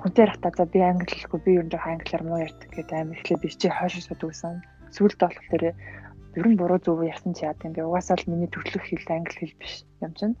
хүнтэй 0.00 0.26
хата 0.26 0.50
за 0.56 0.64
би 0.66 0.80
англи 0.82 1.06
хэлэхгүй 1.06 1.40
би 1.44 1.50
ер 1.58 1.64
нь 1.64 1.72
жоохон 1.72 1.94
англиар 1.96 2.22
муу 2.24 2.38
ярьдаг 2.42 2.70
гэдэг 2.72 2.96
амар 2.98 3.18
ихлэ 3.20 3.40
би 3.40 3.48
чи 3.48 3.68
хойш 3.70 3.94
судаг 4.02 4.28
гэсэн. 4.32 4.60
Сүүлд 4.94 5.20
болохоор 5.22 5.64
ер 5.70 6.46
нь 6.48 6.58
буруу 6.58 6.78
зөв 6.82 7.00
ярьсан 7.06 7.32
чи 7.32 7.46
яа 7.46 7.54
гэм 7.54 7.72
бэ? 7.72 7.86
Угаасаа 7.86 8.18
л 8.18 8.28
миний 8.28 8.50
төрөлх 8.50 8.84
хэл 8.84 9.14
англи 9.14 9.38
хэл 9.38 9.60
биш 9.60 9.86
юм 10.02 10.12
чинь. 10.18 10.36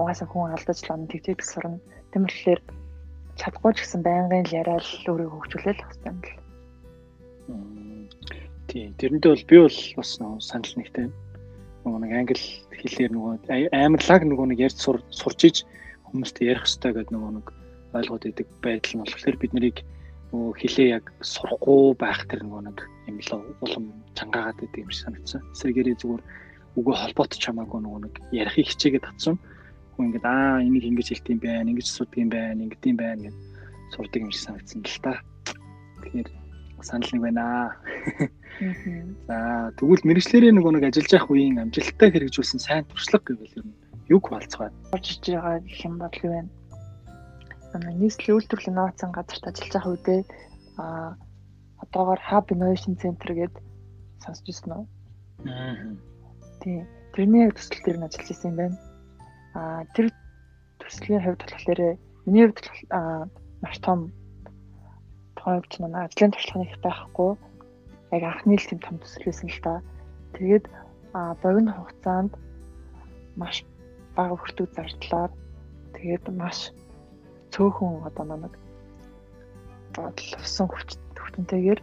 Угаасаа 0.00 0.26
хүн 0.26 0.56
алдаж 0.56 0.78
л 0.80 0.92
он 0.96 1.06
тэгжээд 1.12 1.44
сурна. 1.44 1.78
Болохоор 2.10 2.60
чадахгүй 3.36 3.72
ч 3.76 3.78
гэсэн 3.84 4.00
байнгын 4.00 4.48
л 4.48 4.56
яриад 4.60 4.86
өөрийгөө 5.06 5.38
хөгжүүлээл 5.44 5.82
хэвчээ 5.84 6.08
юм 6.08 6.18
л. 6.24 6.39
Тийм. 8.70 8.94
Тэрнтэй 8.94 9.30
бол 9.34 9.44
би 9.50 9.56
бол 9.58 9.78
бас 9.96 10.10
санал 10.46 10.74
нэгтэй. 10.78 11.10
Нөгөө 11.84 12.00
нэг 12.04 12.12
англи 12.14 12.42
хэлээр 12.70 13.12
нөгөө 13.14 13.32
амарлаг 13.74 14.22
нөгөө 14.28 14.46
нэг 14.52 14.58
ярьж 14.62 14.78
сурч 15.10 15.40
иж 15.48 15.56
хүмүүст 16.06 16.38
ярих 16.44 16.64
хэрэгтэй 16.68 16.92
гэдэг 16.94 17.10
нөгөө 17.10 17.32
нэг 17.40 17.46
ойлгоод 17.96 18.24
идэг 18.30 18.46
байдал 18.62 18.94
нь 18.94 19.02
болохоор 19.02 19.36
бид 19.42 19.52
нарыг 19.54 19.78
нөгөө 20.30 20.52
хэлээ 20.60 20.88
яг 20.94 21.04
сурахгүй 21.18 21.98
байх 21.98 22.20
тэр 22.30 22.46
нөгөө 22.46 22.62
нэг 22.70 22.78
юм 23.10 23.18
л 23.18 23.30
улам 23.64 23.84
чангаагаад 24.14 24.62
идэг 24.62 24.86
юм 24.86 24.90
шиг 24.94 25.02
санагдсан. 25.10 25.42
Эсвэргээрээ 25.50 25.98
зүгээр 25.98 26.22
үгүй 26.78 26.94
холбоотой 26.94 27.38
ч 27.38 27.44
хамаагүй 27.50 27.80
нөгөө 27.82 28.00
нэг 28.06 28.14
ярихыг 28.30 28.70
хичээгээд 28.70 29.06
татсан. 29.10 29.34
Хүн 29.98 30.14
ингээд 30.14 30.26
аа 30.30 30.62
энийг 30.62 30.86
ингэж 30.86 31.08
хэлт 31.10 31.26
юм 31.34 31.40
байна, 31.42 31.70
ингэж 31.74 31.86
асуудаг 31.90 32.18
юм 32.22 32.30
байна, 32.30 32.62
ингэд 32.62 32.86
юм 32.86 32.98
байна 33.02 33.20
гэд 33.26 33.36
сурдаг 33.90 34.20
юм 34.22 34.30
шиг 34.30 34.44
санагдсан 34.46 34.80
л 34.86 35.02
та. 35.02 35.12
Тэгэхээр 36.06 36.39
санал 36.84 37.10
нэг 37.12 37.22
байна 37.22 37.42
аа. 37.42 37.68
За 39.28 39.36
тэгвэл 39.76 40.04
мэрэгчлэрээ 40.04 40.52
нөгөө 40.52 40.72
нэг 40.76 40.84
ажиллаж 40.90 41.12
явах 41.16 41.30
үеийн 41.32 41.62
амжилттай 41.62 42.08
хэрэгжүүлсэн 42.12 42.60
сайн 42.60 42.84
туршлага 42.88 43.32
гэвэл 43.32 43.56
ер 43.58 43.66
нь 43.66 43.76
юг 44.10 44.24
болцгоо. 44.28 44.68
Орж 44.92 45.06
иж 45.16 45.24
байгаа 45.24 45.60
гэх 45.64 45.80
юм 45.86 45.96
бол 45.98 46.16
юу 46.24 46.32
вэ? 46.34 46.42
нийслэлийн 47.78 48.36
үйлдвэрлэлийн 48.36 48.74
инновацийн 48.74 49.12
газарт 49.14 49.44
ажиллаж 49.46 49.72
байгаа 49.72 49.92
үедээ 49.94 50.20
а 50.82 51.14
одоогоор 51.78 52.20
Hub 52.20 52.46
Innovation 52.50 52.94
Center 52.98 53.30
гэдэг 53.30 53.62
сонсч 54.24 54.44
ирсэн 54.50 54.72
үү? 54.74 54.84
Аа. 55.46 55.76
Тийм. 56.60 56.84
Тэрний 57.14 57.50
төсөл 57.54 57.80
дээр 57.86 57.98
нь 58.02 58.06
ажиллаж 58.10 58.28
ирсэн 58.30 58.50
юм 58.50 58.56
байна. 58.58 58.78
А 59.54 59.84
тэр 59.94 60.10
төслийн 60.82 61.22
хувьд 61.22 61.42
болохоор 61.46 61.80
миний 62.26 62.44
хувьд 62.50 62.66
маш 63.62 63.78
том 63.78 64.10
тохиолдож 65.40 65.74
байна. 65.80 66.04
Ажлын 66.04 66.32
туршлагын 66.36 66.68
их 66.68 66.76
байхгүй. 66.84 67.30
Яг 68.12 68.22
анхны 68.28 68.60
л 68.60 68.68
тийм 68.68 68.80
том 68.84 69.00
төсөл 69.00 69.24
байсан 69.32 69.48
л 69.48 69.60
та. 69.64 69.74
Тэгээд 70.36 70.64
а 71.16 71.34
богино 71.42 71.72
хугацаанд 71.74 72.36
маш 73.40 73.64
бага 74.14 74.36
өртөг 74.36 74.68
зардлаар 74.76 75.32
тэгээд 75.96 76.24
маш 76.36 76.70
цөөхөн 77.50 78.06
одоо 78.06 78.24
нэг 78.36 78.54
бодловсон 79.94 80.68
хүч 80.70 80.88
хүчнтэйгээр 81.18 81.80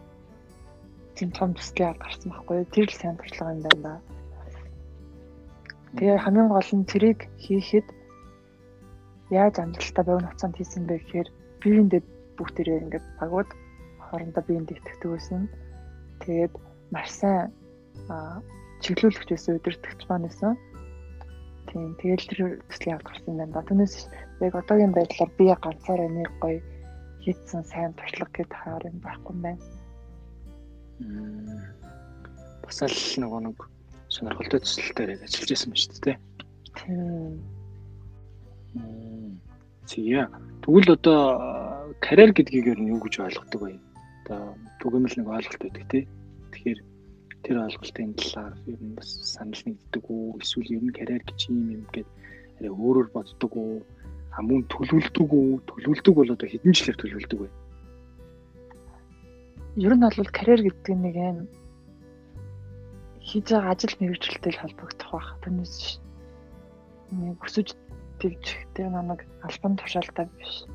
тийм 1.16 1.30
том 1.36 1.52
төслийн 1.54 1.92
ард 1.92 2.02
гарсан 2.04 2.32
байхгүй 2.32 2.66
тэр 2.72 2.88
л 2.88 3.00
сайн 3.00 3.18
туршлага 3.20 3.54
юм 3.56 3.62
байна 3.66 3.82
да. 3.84 3.94
Тэгээ 5.98 6.24
хамгийн 6.24 6.50
гол 6.52 6.72
нь 6.78 6.90
тэрийг 6.92 7.20
хийхэд 7.44 7.88
яаж 9.32 9.56
амжилттай 9.60 10.04
бовн 10.08 10.28
хугацаанд 10.28 10.56
хийсэн 10.56 10.84
бэ 10.88 10.96
гэхээр 11.04 11.28
биеиндээ 11.60 12.02
бүгдээрээ 12.38 12.84
ингээд 12.86 13.06
багууд 13.20 13.50
хоорондоо 14.06 14.44
биеинд 14.48 14.72
итгэдэг 14.72 15.10
байсан. 15.12 15.42
Тэгээд 16.24 16.54
маш 16.94 17.10
сайн 17.12 17.52
чиглүүлэгч 18.84 19.30
байсан 19.30 19.58
өдөртөгч 19.58 20.02
маань 20.08 20.28
байсан. 20.30 20.54
Тийм 21.68 21.98
тэгэл 22.00 22.30
тэр 22.30 22.42
төслийн 22.70 22.96
авд 22.96 23.08
гарсан 23.10 23.34
юм 23.34 23.40
байна. 23.52 23.68
Түүнээс 23.68 23.96
яг 24.40 24.54
одоогийн 24.56 24.94
байдлаар 24.96 25.32
би 25.36 25.46
ганцаараа 25.52 26.10
нэг 26.10 26.30
гоё 26.40 26.60
хийсэн 27.26 27.64
сайн 27.68 27.92
туршлага 28.00 28.32
гэд 28.32 28.52
хаар 28.54 28.84
юм 28.88 28.98
байхгүй 29.04 29.34
юм 29.36 29.42
байна. 29.44 29.62
Бас 32.64 32.80
л 32.88 33.22
нөгөө 33.22 33.42
нэг 33.52 33.58
сонирхолтой 34.08 34.60
төсөл 34.64 34.96
дээр 34.96 35.12
ажиллаж 35.26 35.50
байсан 35.52 35.70
ба 35.74 35.78
шүү 35.78 36.00
дээ. 36.06 36.18
Тийм. 36.78 37.34
Зя. 39.88 40.28
Тэгвэл 40.62 41.00
одоо 41.00 41.96
карьер 42.04 42.36
гэдгийг 42.36 42.76
ер 42.76 42.80
нь 42.80 42.92
юу 42.92 43.00
гэж 43.00 43.24
ойлгодог 43.24 43.62
вэ? 43.64 43.80
Одоо 44.28 44.60
түгээмэл 44.84 45.16
нэг 45.24 45.28
ойлголт 45.32 45.62
байдаг 45.64 45.86
тий. 45.88 46.04
Тэгэхээр 46.52 46.80
тэр 47.48 47.58
ойлголтын 47.64 48.12
талаар 48.20 48.54
ер 48.68 48.82
нь 48.84 48.96
бас 49.00 49.10
санал 49.32 49.64
нэгддэг 49.64 50.04
үү? 50.04 50.44
Эсвэл 50.44 50.76
ер 50.76 50.84
нь 50.84 50.92
карьер 50.92 51.24
гэж 51.24 51.40
юм 51.48 51.72
юм 51.72 51.84
гээд 51.96 52.10
арай 52.60 52.72
өөрөөр 52.76 53.10
боддог 53.16 53.54
уу? 53.56 53.80
Мөн 54.38 54.68
төлөвлөдөг 54.68 55.32
үү? 55.32 55.64
Төлөвлөдөг 55.72 56.14
бол 56.14 56.36
одоо 56.36 56.48
хэдэн 56.52 56.76
жилээр 56.76 57.00
төлөвлөдөг 57.00 57.40
вэ? 57.42 57.50
Ер 59.88 59.94
нь 59.96 60.04
бол 60.04 60.36
карьер 60.36 60.62
гэдэг 60.68 60.96
нэг 61.00 61.16
юм 61.16 61.38
хийж 63.24 63.46
байгаа 63.56 63.72
ажил 63.72 63.96
мэргэжилтэй 64.04 64.54
холбогдох 64.60 65.12
байх. 65.16 65.30
Түүнээс 65.42 65.76
нэг 67.16 67.40
өсөж 67.40 67.72
тэгжтэй 68.20 68.88
намайг 68.90 69.22
албан 69.46 69.78
тушаалтай 69.78 70.26
биш. 70.38 70.66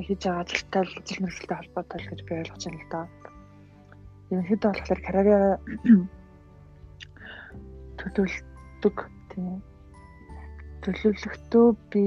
Хийж 0.00 0.22
байгаа 0.24 0.42
ажилтай 0.44 0.82
л 0.86 0.98
ажил 0.98 1.20
мэргэжилтэй 1.22 1.56
холбоотой 1.58 1.98
л 2.00 2.08
гэж 2.10 2.20
би 2.24 2.32
ойлгож 2.40 2.64
байна 2.64 2.80
л 2.80 2.88
да. 2.90 3.00
Ерөнхийдөө 4.30 4.70
болохоор 4.70 5.00
карьераа 5.04 5.54
төлөвлөдөг 8.00 8.96
тийм 9.30 9.60
төлөвлөхдөө 10.84 11.66
би 11.92 12.04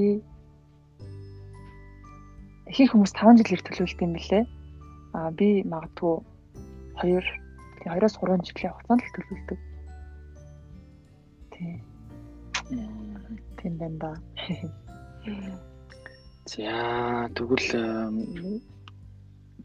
ихэнх 2.71 2.91
хүмүүс 2.93 3.13
5 3.13 3.39
жилээр 3.43 3.63
төлөвлөлт 3.67 4.03
юм 4.05 4.13
бэлээ. 4.17 4.43
Аа 5.13 5.29
би 5.37 5.61
магадгүй 5.61 6.15
2 7.03 7.21
2-оос 7.85 8.15
3 8.17 8.47
жилийн 8.47 8.73
хугацаанд 8.73 9.03
л 9.03 9.13
төлөвлөдөг. 9.13 9.59
Тий. 11.53 11.73
Тийм 13.63 13.77
байна 13.79 13.97
да. 13.97 14.11
За 16.51 17.31
тэгвэл 17.31 17.69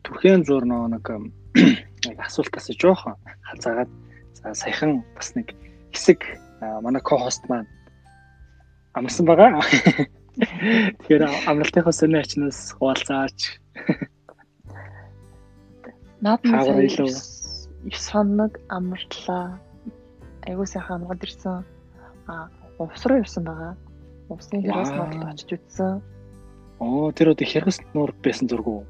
түрхэн 0.07 0.47
зур 0.47 0.63
нэг 0.63 1.03
асуулт 2.23 2.55
асууж 2.55 2.79
жоохон 2.79 3.19
хазаагаад 3.43 3.91
за 4.39 4.55
саяхан 4.55 5.03
бас 5.19 5.35
нэг 5.35 5.51
хэсэг 5.91 6.23
манай 6.63 7.03
ко-хост 7.03 7.43
маань 7.51 7.67
амарсан 8.95 9.27
байгаа. 9.27 9.59
Тэгэхээр 11.03 11.51
амралтынхаа 11.51 11.91
сони 11.91 12.23
ачнаас 12.23 12.79
хуваалцаач. 12.79 13.59
Наад 16.23 16.47
нь 16.47 16.55
9 16.55 17.99
хоног 17.99 18.63
амарлаа. 18.71 19.59
Айгуу 20.47 20.67
сайхан 20.71 21.03
амгад 21.03 21.27
ирсэн. 21.27 21.67
А 22.31 22.47
увс 22.79 23.03
руу 23.07 23.19
явсан 23.19 23.43
байгаа. 23.43 23.75
Увсын 24.29 24.63
хязгаас 24.63 24.91
нуур 24.93 25.29
очиж 25.33 25.51
үзсэн. 25.57 26.03
Оо 26.81 27.13
тэр 27.13 27.33
одоо 27.33 27.47
хязгаас 27.49 27.81
нуур 27.95 28.13
байсан 28.23 28.49
зург 28.49 28.67
уу? 28.69 28.83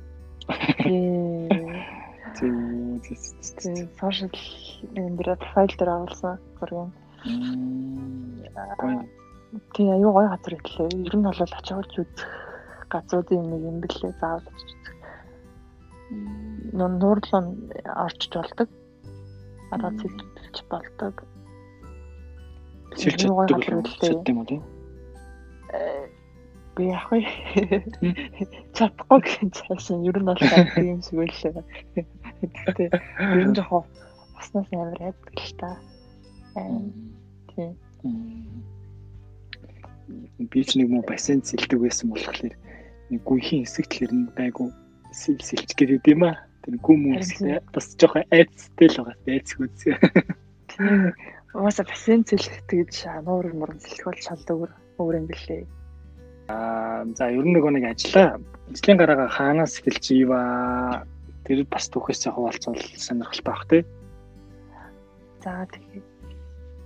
Тийм. 0.83 1.49
Тийм. 2.39 3.01
Сошиал 3.99 4.35
энэ 4.95 5.17
профайл 5.17 5.75
дээр 5.79 5.91
гурван. 6.59 6.93
Гоё 8.79 9.09
Тийм 9.75 9.91
аюу 9.97 10.13
гой 10.13 10.29
газар 10.29 10.55
итлээ. 10.55 10.89
Ер 11.09 11.15
нь 11.17 11.25
бол 11.25 11.41
очиод 11.41 11.89
үзэх 11.89 12.33
газруудын 12.93 13.49
нэг 13.49 13.63
юм 13.65 13.77
бэлээ 13.81 14.13
заавал 14.21 14.45
очиж 14.45 14.71
үзэх. 14.77 14.97
Нуурлон 16.77 17.47
орчиж 18.05 18.33
болдог. 18.37 18.69
Араа 19.73 19.93
цэвэрлж 19.97 20.59
болдог. 20.69 21.15
Сэлж 23.01 23.21
чаддаг 23.25 24.29
юм 24.29 24.45
тийм? 24.45 24.63
Би 26.79 26.85
яг 26.89 27.11
вэ 27.11 27.19
чадахгүй 28.77 29.21
гэх 29.21 29.37
цаашаа 29.53 29.99
ер 30.07 30.17
нь 30.23 30.29
бол 30.29 30.43
юм 30.79 31.01
шиг 31.03 31.19
үлээ. 31.19 31.65
Гэтэ 32.65 32.85
ер 32.95 33.47
нь 33.51 33.57
жоохон 33.57 33.85
баснаас 34.39 34.71
амар 34.73 35.01
айдаг 35.03 35.35
л 35.35 35.53
та. 35.59 35.71
Тийм. 37.51 37.75
Би 40.39 40.61
ч 40.65 40.79
нэг 40.79 40.89
муу 40.89 41.03
бассейн 41.03 41.43
сэлдэг 41.43 41.83
байсан 41.83 42.15
болохоор 42.15 42.55
нэг 43.11 43.21
гүйхийн 43.27 43.67
хэсэг 43.67 43.87
талэр 43.91 44.13
нь 44.15 44.31
байгу 44.39 44.71
сэл 45.13 45.43
сэлч 45.43 45.75
гэдэг 45.75 46.07
юм 46.15 46.31
аа. 46.31 46.39
Тэр 46.63 46.79
гүм 46.79 47.19
үстэй 47.19 47.59
бас 47.75 47.93
жоохон 47.99 48.25
айцтай 48.31 48.87
л 48.89 48.97
байгаа. 49.03 49.17
Айц 49.27 49.49
хүзээ. 49.53 49.97
Тийм. 50.71 51.13
Угаасаа 51.59 51.85
бассейн 51.91 52.23
сэлэх 52.23 52.63
тэгж 52.71 52.97
нуур 53.27 53.51
муран 53.53 53.83
сэлэх 53.83 54.07
бол 54.07 54.21
шал 54.23 54.45
өөр 54.47 54.71
өөр 54.99 55.15
юм 55.23 55.27
билээ. 55.31 55.63
Аа 56.49 57.05
за 57.17 57.31
ер 57.31 57.45
нь 57.45 57.55
нөгөө 57.55 57.73
нэг 57.77 57.85
ажиллаа. 57.93 58.41
Ажлын 58.73 58.99
гараагаа 58.99 59.29
хаанаас 59.31 59.79
эхэлж 59.79 60.05
иваа 60.13 61.05
тэр 61.45 61.65
бас 61.71 61.89
түүхээсээ 61.89 62.33
хуваалцвал 62.33 62.83
сонирхолтой 62.97 63.45
байх 63.47 63.63
тий. 63.71 63.83
За 65.45 65.65
тэгээд 65.73 66.07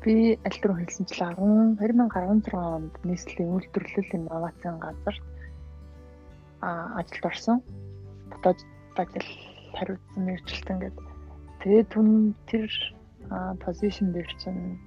би 0.02 0.14
аль 0.47 0.61
руу 0.66 0.76
хэлсэн 0.78 1.07
чил 1.07 1.31
10 1.35 1.78
2016 1.78 2.54
онд 2.54 2.95
нийслэлийн 3.07 3.54
үйлдвэрлэл 3.54 4.16
инновацийн 4.19 4.78
газарт 4.83 5.25
а 6.61 6.99
ажилд 6.99 7.26
орсон. 7.26 7.59
Дотоод 8.31 8.59
ажил 8.99 9.31
хариуцсан 9.75 10.23
мэрэгчлэн 10.26 10.78
гэдэг. 10.78 11.07
Тэгээд 11.62 11.88
түн 11.95 12.35
тэр 12.50 12.71
позишн 13.62 14.12
дээр 14.12 14.31
чинь 14.42 14.78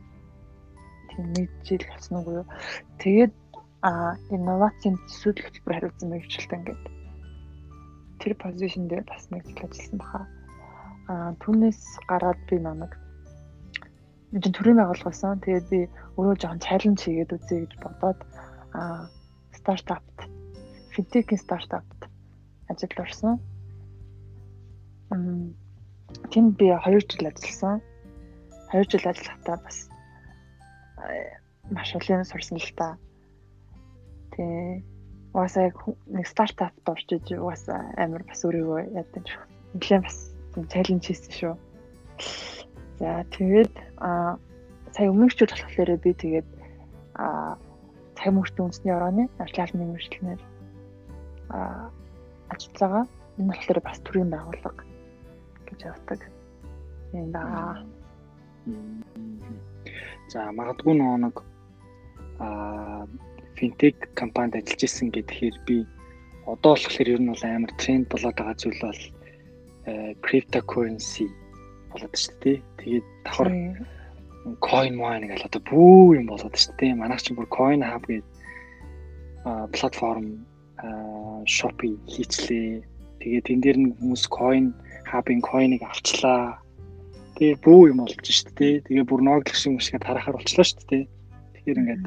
жил 1.64 1.84
болсон 1.90 2.16
уу 2.20 2.32
юу. 2.44 2.46
Тэгээд 3.00 3.34
а 3.86 4.18
инновацийн 4.34 4.98
төсөөлөх 5.08 5.46
хөтөлбөр 5.46 5.76
хариуцсан 5.76 6.10
мэрэгчлэлтэй 6.10 6.58
ингээд 6.60 6.84
тэр 8.20 8.34
позишн 8.42 8.90
дээр 8.90 9.06
бас 9.06 9.30
нэг 9.30 9.46
жил 9.46 9.66
ажилласан 9.66 10.00
баха. 10.02 10.22
А 11.08 11.38
түүнээс 11.42 11.82
гараад 12.10 12.40
би 12.50 12.58
намайг 12.58 12.94
энэ 14.34 14.52
төрийн 14.52 14.80
байгууллагасан. 14.82 15.40
Тэгээд 15.46 15.68
би 15.70 15.80
өөрөө 16.18 16.36
жоохон 16.42 16.66
чаленж 16.66 17.00
хийгээд 17.06 17.36
үзье 17.36 17.58
гэж 17.64 17.74
бодоод 17.80 18.20
а 18.74 19.08
стартапт 19.54 20.18
финтекийн 20.92 21.40
стартапт 21.40 22.00
ажилд 22.68 23.00
орсон. 23.00 23.40
Тэнд 26.32 26.52
би 26.58 26.68
2 26.74 27.06
жил 27.06 27.30
ажилласан. 27.30 27.80
2 28.74 28.84
жил 28.92 29.06
ажиллахдаа 29.06 29.58
бас 29.64 29.78
маш 31.72 31.96
олон 31.96 32.24
сурсан 32.26 32.58
л 32.58 32.72
та. 32.78 32.98
Тий. 34.36 34.84
Угаасаа 35.34 35.72
нэг 36.08 36.28
стартапт 36.28 36.86
орчиж 36.88 37.26
угаасаа 37.36 37.92
амар 37.98 38.24
бас 38.24 38.46
өөрийгөө 38.46 38.96
яадаг 38.96 39.24
шүү. 39.28 39.44
Нэлээд 39.76 40.04
бас 40.08 40.18
чаленж 40.72 41.04
хийсэн 41.04 41.34
шүү. 41.36 41.56
За 43.00 43.28
тэгээд 43.36 43.74
а 44.00 44.40
сая 44.96 45.12
өмнөгчүүд 45.12 45.52
болохоор 45.52 45.92
би 46.00 46.12
тэгээд 46.16 46.48
а 47.20 47.60
цаг 48.16 48.32
мөртөө 48.32 48.64
үндэсний 48.64 48.96
орооны 48.96 49.28
арчлалны 49.44 49.84
мөрчлөнээр 49.92 50.42
а 51.52 51.92
ажиллагаа 52.48 53.04
энэ 53.36 53.52
болохоор 53.52 53.80
бас 53.84 54.00
төрийн 54.08 54.32
байгууллага 54.32 54.84
гэж 55.68 55.80
явдаг. 55.92 56.20
Тийм 57.12 57.32
да. 57.36 57.84
За 60.32 60.52
магадгүй 60.52 60.96
нэг 60.98 61.36
а 62.40 63.08
финтек 63.56 64.10
компанид 64.20 64.56
ажиллаж 64.60 64.82
исэн 64.84 65.10
гэхээр 65.16 65.56
би 65.68 65.78
одоо 66.46 66.76
болохоор 66.76 67.08
ер 67.14 67.22
нь 67.22 67.32
бол 67.32 67.44
амар 67.46 67.72
тренд 67.82 68.06
болоод 68.10 68.36
байгаа 68.38 68.58
зүйл 68.60 68.82
бол 68.84 69.02
cryptocurrency 70.26 71.28
болоод 71.92 72.16
шүү 72.18 72.36
дээ. 72.42 72.58
Тэгээд 72.80 73.08
давхар 73.26 73.50
coin 74.62 74.94
mine 74.98 75.26
гэл 75.30 75.48
одоо 75.48 75.62
бүх 75.70 76.18
юм 76.20 76.28
болоод 76.30 76.56
шүү 76.58 76.74
дээ. 76.80 77.00
Манайх 77.00 77.22
ч 77.24 77.34
бүр 77.34 77.48
coin 77.50 77.82
hub 77.82 78.04
гэдэг 78.10 78.26
платформ 79.74 80.46
Shopee 81.46 81.98
хийчлээ. 82.10 82.82
Тэгээд 83.22 83.46
тэн 83.46 83.60
дээр 83.62 83.78
нь 83.80 83.94
хүмүүс 83.98 84.26
coin 84.30 84.74
hub-ын 85.06 85.42
coin-ыг 85.42 85.82
авчлаа. 85.86 86.60
Тэгээ 87.36 87.58
бүх 87.64 87.92
юм 87.92 88.00
болж 88.02 88.24
шүү 88.24 88.52
дээ. 88.56 88.84
Тэгээ 88.88 89.06
бүр 89.10 89.22
ноглох 89.28 89.56
шиг 89.56 89.80
шиг 89.84 90.00
тарахаар 90.00 90.40
болчлоо 90.40 90.66
шүү 90.66 90.88
дээ. 90.90 91.04
Тэгэхээр 91.54 91.82
ингээд 91.84 92.04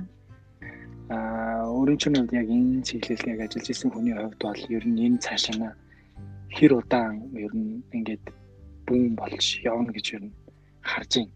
Аа 1.09 1.65
өөрийн 1.73 1.97
чинь 2.01 2.17
хувьд 2.21 2.37
яг 2.37 2.49
энэ 2.53 2.85
чиглэлээр 2.85 3.41
ажиллаж 3.45 3.69
исэн 3.73 3.91
хүний 3.93 4.13
хувьд 4.13 4.41
бол 4.45 4.63
ер 4.77 4.85
нь 4.85 5.01
энэ 5.07 5.23
цаашаа 5.25 5.73
хэр 6.53 6.73
удаан 6.77 7.33
ер 7.45 7.53
нь 7.57 7.81
ингээд 7.97 8.25
бүүн 8.87 9.17
болж 9.17 9.47
явна 9.65 9.91
гэж 9.97 10.07
ер 10.17 10.25
нь 10.29 10.37
харж 10.85 11.13
байна. 11.17 11.33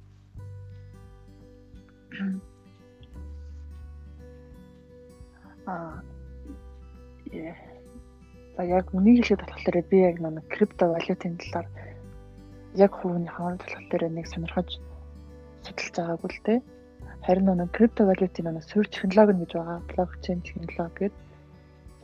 Аа 5.73 5.97
яа. 7.33 7.57
За 8.57 8.63
яг 8.77 8.87
үнийг 8.93 9.25
хэлэхэд 9.25 9.49
болохоор 9.49 9.77
би 9.89 9.99
яг 10.05 10.17
нэг 10.21 10.45
крипто 10.53 10.85
валютын 10.93 11.41
талаар 11.41 11.67
яг 12.75 12.93
хувийн 12.97 13.29
хаан 13.29 13.57
болохоор 13.61 14.03
нэг 14.09 14.27
сонирхож 14.29 14.71
судалж 15.65 15.95
байгаагүй 15.97 16.31
л 16.33 16.41
дээ. 16.47 16.61
Харин 17.27 17.49
нэг 17.55 17.71
криптовалютын 17.77 18.47
нэг 18.51 18.65
суурь 18.65 18.89
технологи 18.89 19.45
гэж 19.45 19.53
байгаа. 19.55 19.79
Блокчейн 19.91 20.41
технологи 20.43 21.13
гэдэг. 21.13 21.13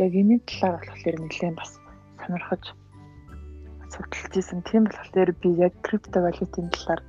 Яг 0.05 0.13
энэ 0.15 0.37
талаар 0.47 0.85
болохоор 0.85 1.17
нэлээд 1.25 1.57
бас 1.57 1.73
сонирхож 2.21 2.65
судалж 3.93 4.35
исэн. 4.37 4.61
Тийм 4.69 4.85
болохоор 4.87 5.31
би 5.41 5.49
яг 5.57 5.75
криптовалютын 5.83 6.69
талаар 6.71 7.03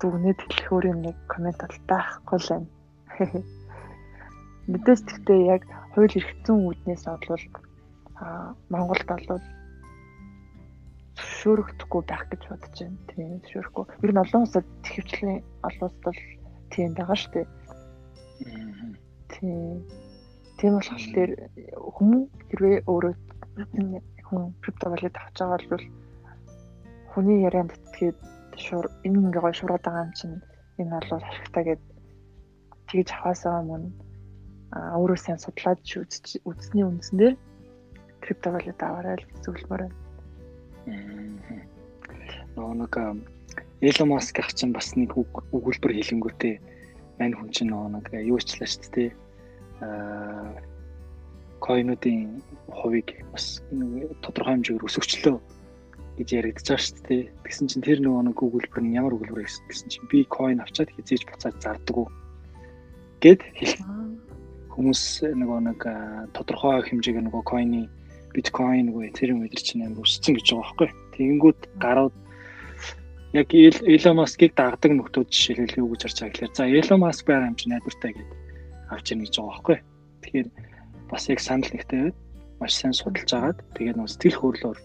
дүгнээд 0.00 0.40
хэлэх 0.42 0.72
өөрийн 0.72 1.00
нэг 1.06 1.16
комент 1.28 1.60
бол 1.62 1.80
байхгүй 1.86 2.38
л 2.40 2.48
байна. 2.50 2.68
Мэдээж 4.72 5.00
гэхдээ 5.06 5.40
яг 5.54 5.62
хууль 5.94 6.16
эрхцэн 6.18 6.56
үүднээс 6.66 7.04
олвол 7.06 7.44
а 8.18 8.54
Монголд 8.70 9.06
бол 9.06 9.42
зөвшөөрөгдөхгүй 11.22 12.02
байх 12.10 12.24
гэж 12.30 12.42
бодож 12.50 12.76
байна. 12.82 12.98
Тийм 13.10 13.30
зөвшөөрөхгүй. 13.46 13.84
Ер 14.02 14.10
нь 14.12 14.22
олон 14.22 14.42
улсад 14.42 14.66
хөвчлийн 14.82 15.40
олон 15.62 15.86
улсад 15.86 16.02
бол 16.06 16.20
тийм 16.74 16.90
байгаа 16.98 17.18
шүү 17.22 17.32
дээ. 17.32 17.46
Тийм. 19.32 19.78
Тийм 20.58 20.72
болохоор 20.76 21.30
хүмүүс 21.96 22.24
хэрвээ 22.50 22.76
өөрөө 22.90 23.12
хүн 24.26 24.42
криптовалют 24.62 25.16
авч 25.16 25.36
байгаа 25.38 25.70
бол 25.70 25.86
хүний 27.12 27.38
ярианд 27.46 27.72
итгэхэд 27.76 28.18
шур 28.56 28.86
энэ 29.04 29.18
ингээ 29.20 29.42
гой 29.44 29.54
шураад 29.54 29.84
байгаа 29.84 30.06
юм 30.06 30.14
чинь 30.18 30.36
энэ 30.80 30.96
бол 31.10 31.22
ашигтай 31.28 31.64
гэд 31.68 31.82
тэгж 32.88 33.08
аваасаа 33.12 33.60
мөн 33.68 33.82
өөрөө 34.72 35.18
сайн 35.20 35.38
судлаад 35.42 35.80
үзсний 36.48 36.84
үндсэн 36.86 37.16
дээр 37.18 37.34
криптовалют 38.24 38.80
аваарай 38.80 39.16
л 39.20 39.26
зөвлөмөр 39.44 39.82
байна. 39.84 40.01
Нөгөө 40.86 42.74
нэг 42.82 42.94
Elon 43.82 44.08
Musk 44.10 44.38
ах 44.38 44.50
чинь 44.54 44.74
бас 44.74 44.94
нэг 44.98 45.14
өгүүлбэр 45.14 45.92
хэлэнгүүтээ 45.98 46.54
мань 47.18 47.34
хүн 47.34 47.50
чинь 47.54 47.70
нөгөө 47.70 47.88
нэг 47.98 48.06
юу 48.26 48.38
ичлээ 48.38 48.68
шүү 48.70 48.90
дээ. 48.94 49.10
Аа 49.82 50.72
койнуудын 51.62 52.42
хувийг 52.66 53.22
бас 53.30 53.62
тодорхой 54.22 54.58
хэмжээгээр 54.58 54.86
өсөвчлөө 54.90 55.36
гэж 56.18 56.28
яригдж 56.34 56.66
байгаа 56.66 56.82
шүү 56.82 57.02
дээ. 57.06 57.22
Тэгсэн 57.46 57.66
чинь 57.70 57.86
тэр 57.86 57.98
нөгөө 58.02 58.22
нэг 58.26 58.38
өгүүлбэр 58.42 58.82
нь 58.82 58.98
ямар 58.98 59.14
өгүүлбэр 59.14 59.46
гэсэн 59.46 59.86
чинь 59.86 60.10
би 60.10 60.26
coin 60.26 60.58
авчаад 60.58 60.90
хизээж 60.90 61.22
буцаад 61.30 61.56
зардаг 61.62 61.96
уу 61.96 62.10
гэд 63.22 63.40
хэл. 63.54 63.78
Хүмүүс 64.74 65.02
нөгөө 65.38 65.58
нэг 65.70 65.80
тодорхой 66.34 66.82
хэмжээгээр 66.82 67.26
нөгөө 67.30 67.42
coin-ы 67.46 67.86
биткойн 68.34 68.88
нөгөө 68.88 69.08
этериум 69.08 69.44
өдр 69.46 69.60
чинь 69.60 69.84
амар 69.86 70.04
өссөн 70.04 70.36
гэж 70.36 70.46
байгаа 70.52 70.64
байхгүй. 70.64 70.88
Тэгэнгүүт 71.16 71.60
гарууд 71.78 72.14
яг 73.32 73.48
Elon 73.52 74.16
Musk-ыг 74.20 74.52
дагдаг 74.56 74.92
нөхдүүд 74.92 75.28
жишээлбэл 75.32 75.80
юу 75.80 75.88
гэж 75.92 76.00
харж 76.04 76.18
байгаа 76.20 76.32
гэхээр 76.32 76.52
за 76.56 76.64
Elon 76.68 77.00
Musk 77.00 77.24
байр 77.28 77.44
хэмжээ 77.48 77.70
найдвартай 77.72 78.12
гэдэг 78.12 78.38
авч 78.92 79.06
ийн 79.08 79.20
гэж 79.24 79.34
байгаа 79.36 79.52
байхгүй. 79.52 79.78
Тэгэхээр 80.22 80.48
бас 81.08 81.24
яг 81.32 81.40
санал 81.40 81.72
нэгтэй 81.72 82.00
байд 82.08 82.16
маш 82.60 82.72
сайн 82.76 82.92
судалж 82.92 83.30
агаад 83.32 83.58
тэгээд 83.76 83.96
нөө 83.96 84.08
сэтгэл 84.08 84.40
хөдлөлөөр 84.40 84.78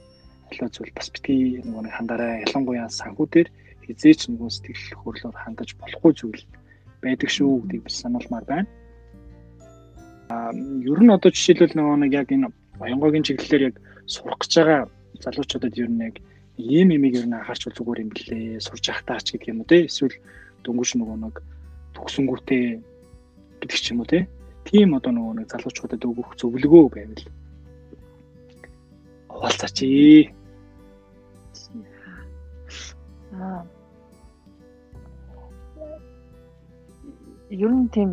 аливаа 0.47 0.71
зүйл 0.71 0.93
бас 0.95 1.07
битгий 1.11 1.59
нөгөө 1.63 1.83
нэг 1.83 1.93
хандараа 1.93 2.41
ялангуяа 2.47 2.89
санхүү 2.89 3.27
дээр 3.31 3.49
хизээч 3.83 4.21
нөгөө 4.31 4.49
сэтгэл 4.51 4.99
хөдлөлөөр 5.03 5.37
хандаж 5.43 5.69
болохгүй 5.79 6.13
зүйл 6.15 6.43
байдаг 7.03 7.29
шүү 7.31 7.51
гэдгийг 7.67 7.83
бас 7.83 7.95
сануулмаар 8.01 8.45
байна. 8.47 8.69
Аа 10.31 10.51
ер 10.55 10.99
нь 11.03 11.15
одоо 11.15 11.31
жишээлбэл 11.31 11.75
нөгөө 11.75 11.97
нэг 12.03 12.11
яг 12.15 12.27
энэ 12.31 12.47
Баянгогийн 12.79 13.25
чиглэлээр 13.25 13.67
яг 13.69 13.75
сурах 14.05 14.39
гэж 14.41 14.53
байгаа 14.57 14.81
залуучуудад 15.23 15.73
ер 15.77 15.89
нь 15.89 16.03
яг 16.07 16.15
ийм 16.57 16.89
имийг 16.95 17.15
ер 17.19 17.27
нь 17.27 17.37
анхаарч 17.37 17.63
зүгээр 17.73 18.03
юм 18.03 18.09
блэ 18.13 18.59
сурж 18.65 18.85
ахтаач 18.89 19.25
гэдэг 19.33 19.49
юм 19.51 19.61
уу 19.61 19.69
те 19.69 19.85
эсвэл 19.85 20.15
дөнгөж 20.63 20.89
нөгөө 20.97 21.17
нэг 21.21 21.35
төгсөнгүүтээ 21.95 22.65
гэдэг 23.61 23.79
ч 23.81 23.85
юм 23.91 24.01
уу 24.01 24.09
тийм 24.67 24.89
одоо 24.97 25.11
нөгөө 25.15 25.33
нэг 25.37 25.47
залуучуудад 25.53 26.03
өгөх 26.03 26.29
зөвлөгөө 26.39 26.85
байвал 26.91 27.23
хуваалцаач. 29.31 29.77
Аа. 33.37 33.63
Ер 37.49 37.71
нь 37.71 37.87
тийм 37.95 38.11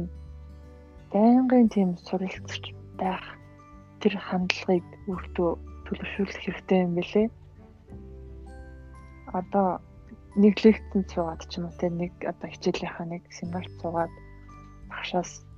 байнгын 1.10 1.66
тийм 1.74 1.96
суралцж 2.06 2.70
байх 3.00 3.24
тэр 4.04 4.20
хандлагыг 4.20 4.84
өөртөө 5.08 5.50
төлөвшүүлэх 5.88 6.36
хэрэгтэй 6.44 6.80
юм 6.84 6.92
билэ. 7.00 7.32
Одоо 9.32 9.80
нэг 10.36 10.60
лекцэнд 10.60 11.08
суугаад 11.08 11.40
ч 11.48 11.56
юм 11.56 11.72
уу 11.72 11.78
те 11.80 11.88
нэг 11.88 12.12
одоо 12.20 12.48
хичээлийнхаа 12.52 13.06
нэг 13.08 13.24
семинарт 13.32 13.72
суугаад 13.80 14.12
багшаас 14.92 15.48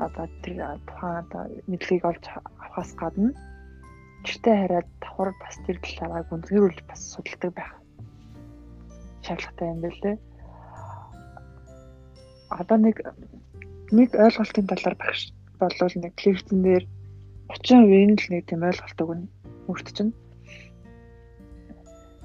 одоо 0.00 0.24
тэр 0.40 0.80
тухайн 0.88 1.28
одоо 1.28 1.42
мэдлэгийг 1.68 2.04
олж 2.08 2.24
авахаас 2.56 2.90
гадна 2.96 3.36
гэртээ 4.24 4.56
хараад 4.64 4.88
давхар 5.04 5.30
бас 5.44 5.56
тэр 5.68 5.76
талаараа 5.84 6.24
гүнзгийрүүлж 6.32 6.80
бас 6.88 7.00
судалдаг 7.12 7.52
байх 7.52 7.72
шаардлагатай 9.28 9.68
юм 9.68 9.80
билээ. 9.84 10.16
Одоо 12.48 12.78
нэг 12.80 12.96
нэг 13.92 14.08
ойлголтын 14.16 14.72
талаар 14.72 14.96
багш 14.96 15.36
болвол 15.60 15.96
нэг 16.00 16.16
лекцэн 16.16 16.64
дээр 16.64 16.84
30% 17.48 18.08
нь 18.08 18.16
л 18.16 18.26
нэг 18.32 18.42
тийм 18.48 18.62
ойлголт 18.64 18.98
өгнө 19.04 19.26
өөрт 19.68 19.88
чинь. 19.96 20.12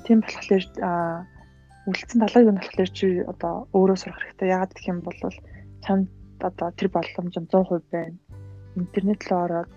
Тийм 0.06 0.20
болохоор 0.24 0.64
үлдсэн 1.90 2.20
талааг 2.22 2.48
нь 2.50 2.60
болохоор 2.60 2.92
чи 2.94 3.08
одоо 3.32 3.54
өөрөө 3.76 3.98
сурах 4.00 4.20
хэрэгтэй. 4.22 4.54
Яагаад 4.54 4.74
гэх 4.76 4.92
юм 4.92 5.00
бол 5.04 5.20
чамд 5.84 6.08
одоо 6.40 6.70
тэр 6.78 6.90
боломж 6.94 7.36
нь 7.36 7.50
100% 7.52 7.84
байна. 7.92 8.18
Интернет 8.80 9.22
руу 9.28 9.40
ороод 9.46 9.72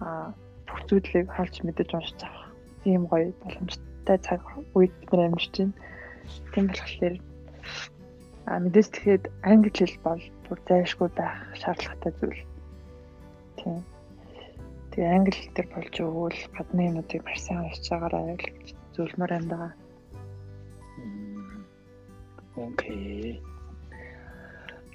а 0.00 0.34
бүх 0.66 0.80
зүйлийг 0.88 1.28
харж 1.30 1.54
мэдэж 1.62 1.88
уншиж 1.94 2.20
авах. 2.24 2.50
Тийм 2.82 3.06
гоё 3.06 3.30
боломжтой 3.42 4.18
цаг 4.18 4.40
үед 4.74 4.92
бид 4.98 5.10
нар 5.12 5.26
амьдарч 5.28 5.54
байна. 5.58 5.74
Тийм 6.52 6.64
болохоор 6.66 7.14
а 8.46 8.58
мэдээж 8.58 8.88
тэгэхэд 8.90 9.24
англи 9.46 9.70
хэл 9.70 9.96
бол 10.06 10.22
бүр 10.46 10.58
зайлшгүй 10.66 11.08
байх 11.14 11.36
шаардлагатай 11.60 12.12
зүйл. 12.18 12.42
Тийм. 13.58 13.78
Тэгээ 14.92 15.08
англи 15.08 15.32
хэл 15.32 15.54
дээр 15.56 15.68
болж 15.72 15.94
өгвөл 16.04 16.40
гадны 16.52 16.82
юмнуудыг 16.88 17.24
маш 17.24 17.40
сайн 17.40 17.64
уншиж 17.64 17.86
байгаарай 17.88 18.36
гэж 18.36 18.66
зөвлөмөр 18.92 19.32
юм 19.40 19.46
даа. 19.48 19.68
Окей. 22.60 23.40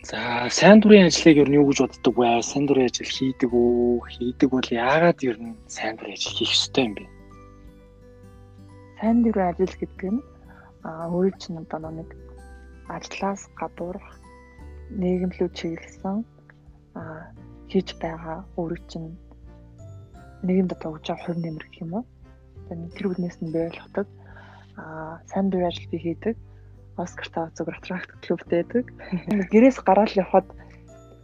За 0.05 0.47
сайн 0.53 0.79
дурын 0.79 1.09
ажлыг 1.09 1.41
ер 1.41 1.49
нь 1.49 1.57
юу 1.57 1.65
гэж 1.73 1.79
боддог 1.81 2.15
вэ? 2.15 2.45
Сайн 2.45 2.69
дурын 2.69 2.85
ажил 2.85 3.09
хийдэг 3.09 3.49
үү? 3.49 4.05
Хийдэг 4.13 4.49
бол 4.53 4.69
яагаад 4.69 5.19
ер 5.25 5.37
нь 5.41 5.57
сайн 5.65 5.97
дурын 5.97 6.13
ажил 6.13 6.37
хийх 6.37 6.53
ёстой 6.53 6.83
юм 6.85 6.93
бэ? 6.93 7.03
Сайн 9.01 9.17
дурын 9.25 9.49
ажил 9.49 9.73
гэдэг 9.81 10.09
нь 10.13 10.21
аа 10.85 11.09
өөрөө 11.09 11.35
чинь 11.41 11.57
одоо 11.57 11.89
нэг 11.89 12.09
ажлаас 12.87 13.49
гадуурх 13.57 14.07
нийгэмлүү 15.01 15.49
чиглэсэн 15.57 16.17
аа 16.93 17.33
хийж 17.67 17.97
байгаа 17.99 18.45
өөрөө 18.55 18.81
чинь 18.87 19.11
нэгэнд 20.43 20.75
одоо 20.75 20.89
өгж 20.97 21.05
байгаа 21.07 21.25
хувь 21.25 21.41
нэмэр 21.41 21.65
гэх 21.65 21.81
юм 21.85 21.93
уу? 21.97 22.05
Тэр 22.95 23.05
үднээс 23.15 23.37
нь 23.41 23.53
бий 23.53 23.65
болгодог 23.69 24.07
аа 24.77 25.21
сайн 25.29 25.49
дурын 25.49 25.69
ажил 25.71 25.89
би 25.89 25.97
хийдэг 25.97 26.35
Оскар 26.97 27.29
тав 27.29 27.53
зүгээр 27.53 27.77
аттракт 27.77 28.11
клубтэй 28.25 28.65
байдаг. 28.65 28.85
Гэрээс 29.53 29.77
гараад 29.85 30.17
явхад 30.17 30.49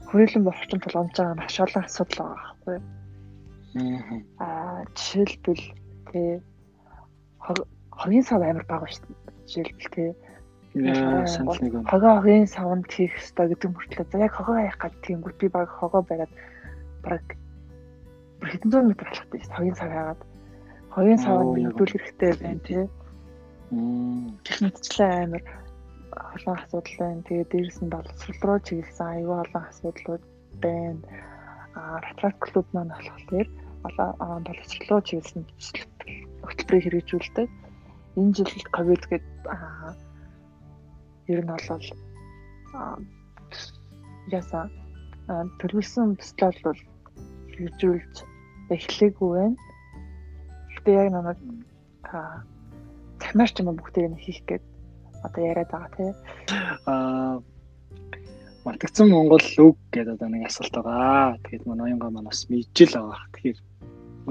хүрээлэн 0.06 0.46
бохчин 0.46 0.80
тулгамж 0.86 1.18
байгаа 1.18 1.34
маш 1.34 1.58
олон 1.58 1.82
асуудал 1.82 2.20
байгаа 2.22 2.38
байхгүй 2.46 2.74
юу? 2.78 2.86
Аа 4.38 4.86
жишээлбэл 4.94 5.66
тий 6.14 6.30
хогийн 7.42 8.22
сав 8.22 8.42
амар 8.46 8.66
бага 8.70 8.86
шүү 8.86 9.02
дээ. 9.02 9.18
Жишээлбэл 9.50 9.94
тий 9.98 10.10
хогоо 11.90 12.22
хогийн 12.22 12.46
савнд 12.46 12.86
хийх 12.94 13.18
хэрэгтэй 13.18 13.48
гэдэг 13.50 13.70
мөртлөө 13.74 14.06
за 14.14 14.18
яг 14.22 14.34
хогоо 14.38 14.62
яах 14.62 14.78
гэж 14.78 14.94
тиймгүүт 15.02 15.38
би 15.42 15.48
баг 15.50 15.70
хогоо 15.74 16.06
бариад 16.06 16.34
баг 17.02 17.26
хэдэн 18.52 18.72
зуун 18.72 18.88
метр 18.90 19.08
алхах 19.08 19.30
гэж 19.32 19.44
хогийн 19.56 19.78
сав 19.80 19.92
яагаад 19.92 20.22
хогийн 20.94 21.22
савнд 21.24 21.56
нэгдүүл 21.58 21.94
хэрэгтэй 21.94 22.32
байна 22.42 22.62
тий. 22.68 22.84
Гэх 24.46 24.58
мэтчлээ 24.62 25.12
амар 25.26 25.44
олон 26.36 26.56
асуудал 26.62 26.96
байна. 27.00 27.26
Тэгээ 27.26 27.50
дээрэс 27.52 27.80
нь 27.82 27.94
боловсрол 27.94 28.42
руу 28.46 28.60
чиглэсэн 28.66 29.08
аюул 29.10 29.42
олон 29.44 29.64
асуудлууд 29.70 30.24
байна. 30.62 31.02
А 31.74 31.98
Ратрат 32.04 32.38
клуб 32.44 32.68
маань 32.74 32.94
болохоор 32.94 33.48
олон 33.88 34.44
боловсрол 34.46 34.90
руу 34.90 35.02
чиглэсэн 35.08 35.44
хөтөлбөрийг 36.46 36.86
хэрэгжүүлдэг. 36.86 37.50
Энэ 38.18 38.34
жил 38.38 38.66
ковид 38.76 39.04
гээд 39.10 39.26
ер 41.34 41.42
нь 41.42 41.50
бол 41.50 41.88
яса 44.30 44.70
төлөвлөсөн 45.60 46.20
төслөл 46.20 46.60
бол 46.68 46.82
хэрэгжүүлж 47.54 48.16
эхлэегүй 48.78 49.30
байна. 49.34 49.58
Гэтэ 50.76 50.92
яг 50.92 51.10
намайг 51.12 51.40
захимаарч 53.24 53.56
юм 53.60 53.74
бүгдийг 53.76 54.12
нь 54.12 54.22
хийх 54.22 54.44
гээд 54.46 54.64
одоо 55.24 55.42
яриад 55.42 55.72
байгаа 55.72 55.92
тий. 55.96 56.12
Аа 56.86 57.42
Матгцсан 58.64 59.10
Монгол 59.12 59.44
үг 59.60 59.78
гэдэг 59.92 60.16
одоо 60.16 60.30
нэг 60.30 60.48
асуулт 60.48 60.76
байгаа. 60.76 61.36
Тэгээд 61.44 61.68
манай 61.68 61.92
оюунгаа 61.92 62.12
маань 62.12 62.30
бас 62.32 62.48
мэджил 62.48 62.94
байгаа. 62.96 63.28
Тэгэхээр 63.34 63.60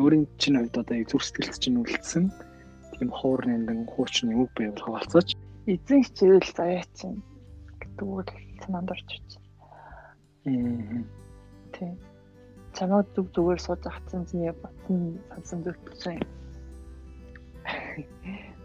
өөрийн 0.00 0.24
чинь 0.40 0.56
хувьд 0.56 0.76
одоо 0.80 0.96
зүрх 1.04 1.24
сэтгэлд 1.24 1.60
чинь 1.60 1.80
үлдсэн 1.80 2.24
тийм 2.96 3.10
хуур 3.12 3.40
нэмдэн 3.44 3.84
хуучны 3.92 4.32
үг 4.32 4.50
байвал 4.56 4.80
хаваалцаач. 4.80 5.36
Эзэн 5.68 6.00
хичээл 6.06 6.48
заяа 6.48 6.84
чинь 6.96 7.20
гэдэг 7.80 8.06
үг 8.08 8.28
санаанд 8.64 8.92
орж 8.94 9.08
ирж 9.10 9.30
байна. 10.44 11.04
Тийм. 11.76 11.96
Чамаа 12.76 13.02
зүг 13.14 13.26
зүгээр 13.34 13.60
сууж 13.60 13.82
ахсан 13.90 14.22
зэний 14.28 14.52
батн 14.62 15.20
сансан 15.28 15.60
зүгтсэн 15.64 16.16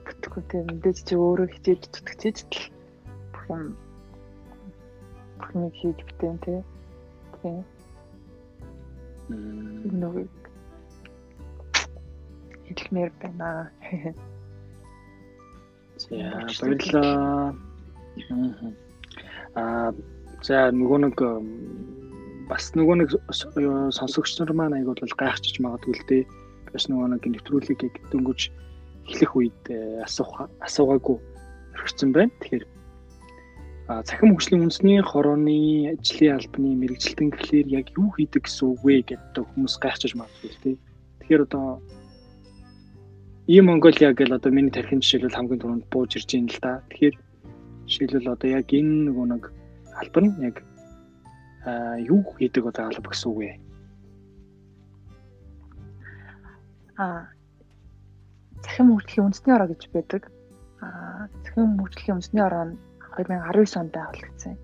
бүтгэхгүй 0.06 0.44
тийм 0.50 0.66
мэдээж 0.72 0.98
чи 1.08 1.14
өөрөө 1.16 1.48
хичээж 1.54 1.82
зүтгэж 1.94 2.38
л 2.48 2.64
бүх 3.32 3.44
юм 3.52 3.64
бүх 5.38 5.50
нэг 5.60 5.74
хийж 5.80 6.00
битэн 6.08 6.38
тий. 6.44 6.60
Тийм. 7.38 7.62
Нүг 10.00 10.32
хэлмээр 12.66 13.12
байна. 13.20 13.70
За 15.98 16.10
баярлалаа. 16.62 17.56
Аа 19.56 19.92
за 20.46 20.58
нөгөө 20.72 20.98
нэг 21.06 21.18
бас 22.48 22.72
нөгөө 22.76 22.96
нэг 23.04 23.10
сонсогч 23.92 24.40
нар 24.40 24.52
маань 24.56 24.78
айгуул 24.80 24.98
гайхчихж 25.20 25.60
магадгүй 25.60 25.94
л 25.96 26.08
дээ. 26.08 26.24
Бас 26.72 26.88
нөгөө 26.88 27.08
нэг 27.16 27.24
нэвтрүүлгийг 27.28 27.96
дөнгөж 28.12 28.42
эхлэх 29.08 29.32
үед 29.36 29.62
э, 29.72 30.04
асуух 30.04 30.48
асуугаагүй 30.64 31.18
орхисон 31.76 32.12
байна. 32.12 32.32
Тэгэхээр 32.40 32.66
цахим 33.88 34.36
хөгжлийн 34.36 34.68
үндэсний 34.68 35.00
хорооны 35.00 35.96
ажлын 35.96 36.36
албаны 36.36 36.76
мэрэгжилтэн 36.76 37.32
гэхлээр 37.32 37.68
яг 37.72 37.88
юу 37.96 38.12
хийдэг 38.16 38.44
гэсэн 38.44 38.68
үг 38.68 38.80
вэ 38.84 38.96
гэдэг 39.08 39.44
хүмүүс 39.48 39.76
гайхчихж 39.80 40.14
магадгүй 40.20 40.52
тий. 40.60 40.76
Тэгэхээр 41.24 41.46
одоо 41.48 41.80
ийм 43.48 43.72
Монголиа 43.72 44.12
гэл 44.12 44.36
одоо 44.36 44.52
миний 44.52 44.76
тархин 44.76 45.00
жишээлбэл 45.00 45.40
хамгийн 45.40 45.62
түрүүнд 45.64 45.88
бууж 45.88 46.20
ирж 46.20 46.28
байна 46.36 46.52
л 46.52 46.60
да. 46.60 46.84
Тэгэхээр 46.92 47.16
жишээлбэл 47.88 48.34
одоо 48.36 48.50
яг 48.60 48.68
энэ 48.76 49.08
нөгөө 49.08 49.26
нэг 49.32 49.44
албар 49.96 50.24
нь 50.28 50.36
яг 50.44 50.56
юу 51.66 52.22
хийдэг 52.38 52.66
одоо 52.68 52.88
алба 52.88 53.10
гэсэн 53.12 53.30
үг 53.32 53.38
вэ? 53.38 53.52
Аа 56.98 57.28
Цахим 58.64 58.88
хөгжлийн 58.94 59.26
үндэсний 59.30 59.54
ороо 59.56 59.70
гэж 59.70 59.84
байдаг. 59.94 60.24
Аа 60.82 61.30
цахим 61.46 61.78
хөгжлийн 61.78 62.18
үндэсний 62.18 62.44
ороо 62.44 62.66
нь 62.68 62.76
2019 63.18 63.82
онд 63.82 63.94
байгуулагдсан. 63.94 64.56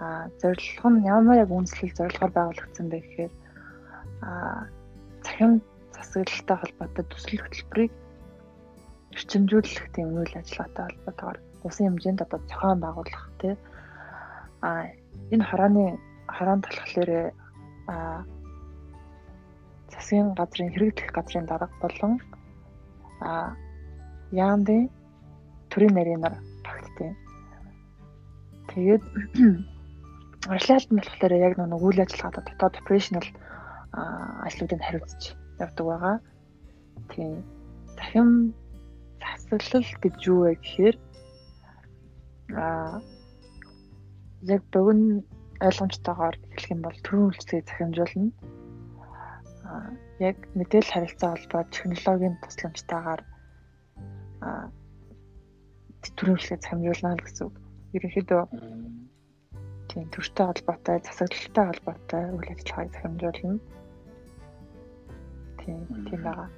Аа 0.00 0.24
зорилго 0.40 0.88
нь 0.90 1.04
ямар 1.04 1.36
яг 1.44 1.50
үндэслэл 1.52 1.96
зорилгоор 1.98 2.32
байгуулагдсан 2.34 2.86
бэ 2.88 2.98
гэхээр 3.00 3.32
аа 4.24 4.68
цахим 5.24 5.52
засаглалтай 5.92 6.56
холбоотой 6.60 7.04
төсөл 7.08 7.40
хөтөлбөрийг 7.44 7.92
эрчимжүүлэх 9.16 9.86
тийм 9.96 10.08
үйл 10.16 10.34
ажиллагаатай 10.40 10.84
холбоотойгоор 10.84 11.38
усан 11.64 11.84
хэмжээнд 11.88 12.24
одоо 12.24 12.40
зохион 12.48 12.80
байгуулах 12.84 13.24
тий 13.40 13.54
а 14.60 14.70
энэ 15.32 15.44
хорооны 15.44 15.84
хороонд 16.36 16.64
болохоор 16.66 17.10
а 17.88 18.24
засгийн 19.92 20.34
газрын 20.38 20.72
хэрэглэх 20.72 21.10
газрын 21.16 21.46
дарга 21.46 21.70
болон 21.82 22.12
а 23.20 23.54
яамдын 24.32 24.90
төрийн 25.70 25.94
нарийнаар 25.94 26.36
багтдیں۔ 26.64 27.14
Тэгээд 28.70 29.02
Ажлын 30.46 30.78
албан 30.78 30.98
болохоор 31.02 31.32
яг 31.46 31.54
нэг 31.58 31.82
үйл 31.82 32.00
ажиллагаа 32.04 32.44
дотоод 32.46 32.78
operational 32.80 33.26
ажлуудыг 34.46 34.80
хариуцж 34.84 35.22
явдаг 35.58 35.86
байгаа. 35.86 36.16
Тийм. 37.10 37.42
Дахин 37.98 38.54
засаглал 39.18 39.90
гэж 40.02 40.16
юу 40.30 40.38
вэ 40.46 40.54
гэхээр 40.62 40.96
аа 42.54 43.02
яг 44.54 44.62
богино 44.72 45.22
ойлгомжтойгоор 45.60 46.36
хэлэх 46.52 46.72
юм 46.74 46.80
бол 46.84 46.98
төрийн 47.04 47.28
үйлчлэгийг 47.28 47.66
захимжуулна. 47.68 48.30
Аа 49.64 49.88
яг 50.20 50.36
мэдээлэл 50.58 50.92
харилцаа 50.92 51.30
холбоо 51.32 51.62
технологийн 51.72 52.36
тусламжтайгаар 52.44 53.22
аа 54.46 54.68
төрийн 56.16 56.36
үйлчлэгийг 56.36 56.62
захимжуулна 56.62 57.16
гэсэн 57.24 57.46
үг. 57.48 57.56
Ерөнхийдөө 57.96 58.42
тийм 59.88 60.06
төртэй 60.12 60.46
холбоотой, 60.46 60.96
засаглалтай 61.02 61.64
холбоотой 61.66 62.22
үйл 62.36 62.52
ажиллагааг 62.52 62.90
захимжуулна. 62.92 63.58
Тийм, 65.60 65.80
тийм 66.06 66.20
байгаа. 66.22 66.48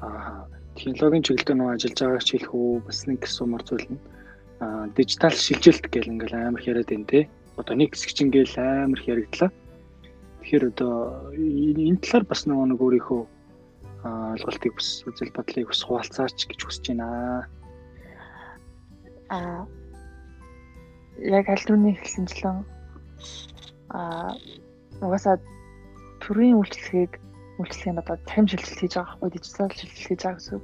Аа, 0.00 0.46
технологийн 0.78 1.24
чиглэлд 1.26 1.58
нөө 1.58 1.70
ажиллаж 1.74 1.98
байгаа 2.00 2.22
ч 2.22 2.30
хэлэх 2.30 2.52
үү 2.54 2.72
бас 2.86 2.98
нэг 3.10 3.20
сумар 3.26 3.62
зүйл 3.66 3.88
нь 3.90 4.00
дижитал 4.96 5.34
шилжилт 5.36 5.84
гэл 5.92 6.12
ингээл 6.12 6.36
амар 6.36 6.62
яриад 6.64 6.88
байна 6.88 7.06
те. 7.06 7.28
Одоо 7.56 7.74
нэг 7.76 7.92
хэсэг 7.92 8.10
чинь 8.16 8.28
ингээл 8.32 8.56
амар 8.56 9.00
яригдлаа. 9.04 9.50
Тэгэхээр 10.40 10.64
одоо 10.72 10.94
энэ 11.36 12.00
талаар 12.00 12.24
бас 12.24 12.46
нөгөө 12.46 12.66
нэг 12.72 12.80
өөрийнхөө 12.80 13.22
ойлголтыг 14.06 14.72
бас 14.78 14.88
үзэл 15.04 15.34
бодлыг 15.36 15.66
бас 15.68 15.80
хуваалцаач 15.84 16.38
гэж 16.48 16.60
хүсэж 16.64 16.84
байна. 16.94 17.44
Аа 19.28 19.66
яг 21.18 21.48
аль 21.48 21.64
түрүүний 21.64 21.96
хэлсэнчлэн 21.96 22.64
аа 23.90 24.36
угаасаа 25.00 25.36
төрийн 26.22 26.60
үйлчлэгийг 26.60 27.18
үйлчлэгийн 27.58 28.00
одоо 28.00 28.16
тайм 28.28 28.46
шилжилт 28.46 28.80
хийж 28.80 28.94
байгаа 28.94 29.16
байхгүй 29.16 29.30
дижитал 29.32 29.72
шилжилт 29.72 30.06
хийж 30.06 30.20
байгаа 30.22 30.38
гэсэн. 30.38 30.60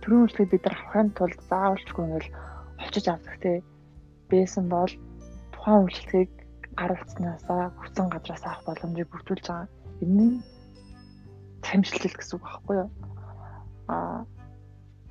Төрийн 0.00 0.22
үйлчлэгийг 0.24 0.52
бид 0.52 0.64
нар 0.64 0.76
авахын 0.76 1.08
тулд 1.16 1.40
заавалчгүй 1.48 2.04
ингээл 2.04 2.30
очиж 2.90 3.06
авдаг 3.06 3.38
те. 3.38 3.62
Бэсэн 4.28 4.66
бол 4.66 4.90
тухайн 5.54 5.86
үйлчлэгийг 5.86 6.30
гар 6.74 6.90
утаснасаа 6.98 7.70
хүсэн 7.78 8.06
газраас 8.10 8.42
авах 8.42 8.66
боломжийг 8.66 9.08
бүрдүүлж 9.10 9.46
байгаа. 9.46 9.68
Энэ 10.02 10.24
нь 10.26 10.36
шилжилт 11.62 12.16
гэсэн 12.18 12.34
үг 12.36 12.44
байхгүй 12.44 12.76
юу? 12.82 12.90
Аа 13.94 14.26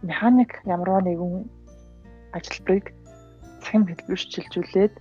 механик 0.04 0.52
ямарваа 0.68 1.02
нэгэн 1.08 1.48
ажилбарыг 2.36 2.86
цахим 3.63 3.84
хэлбэрчилжүүлээд 3.88 4.94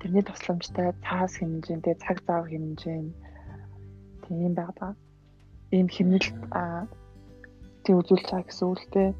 тэрний 0.00 0.24
тусламжтай 0.24 0.92
цаас 1.04 1.32
хэмжээндээ 1.40 1.96
цаг 2.04 2.16
зав 2.26 2.44
хэмжээ 2.48 3.00
тийм 4.24 4.52
байгаа. 4.56 4.92
Ийм 5.76 5.88
хэмнэлт 5.92 6.36
а 6.52 6.88
тийм 7.84 8.00
үзүүлж 8.00 8.26
байгаа 8.28 8.48
гэсэн 8.48 8.66
үг 8.68 8.80
л 8.80 8.88
дээ. 8.92 9.10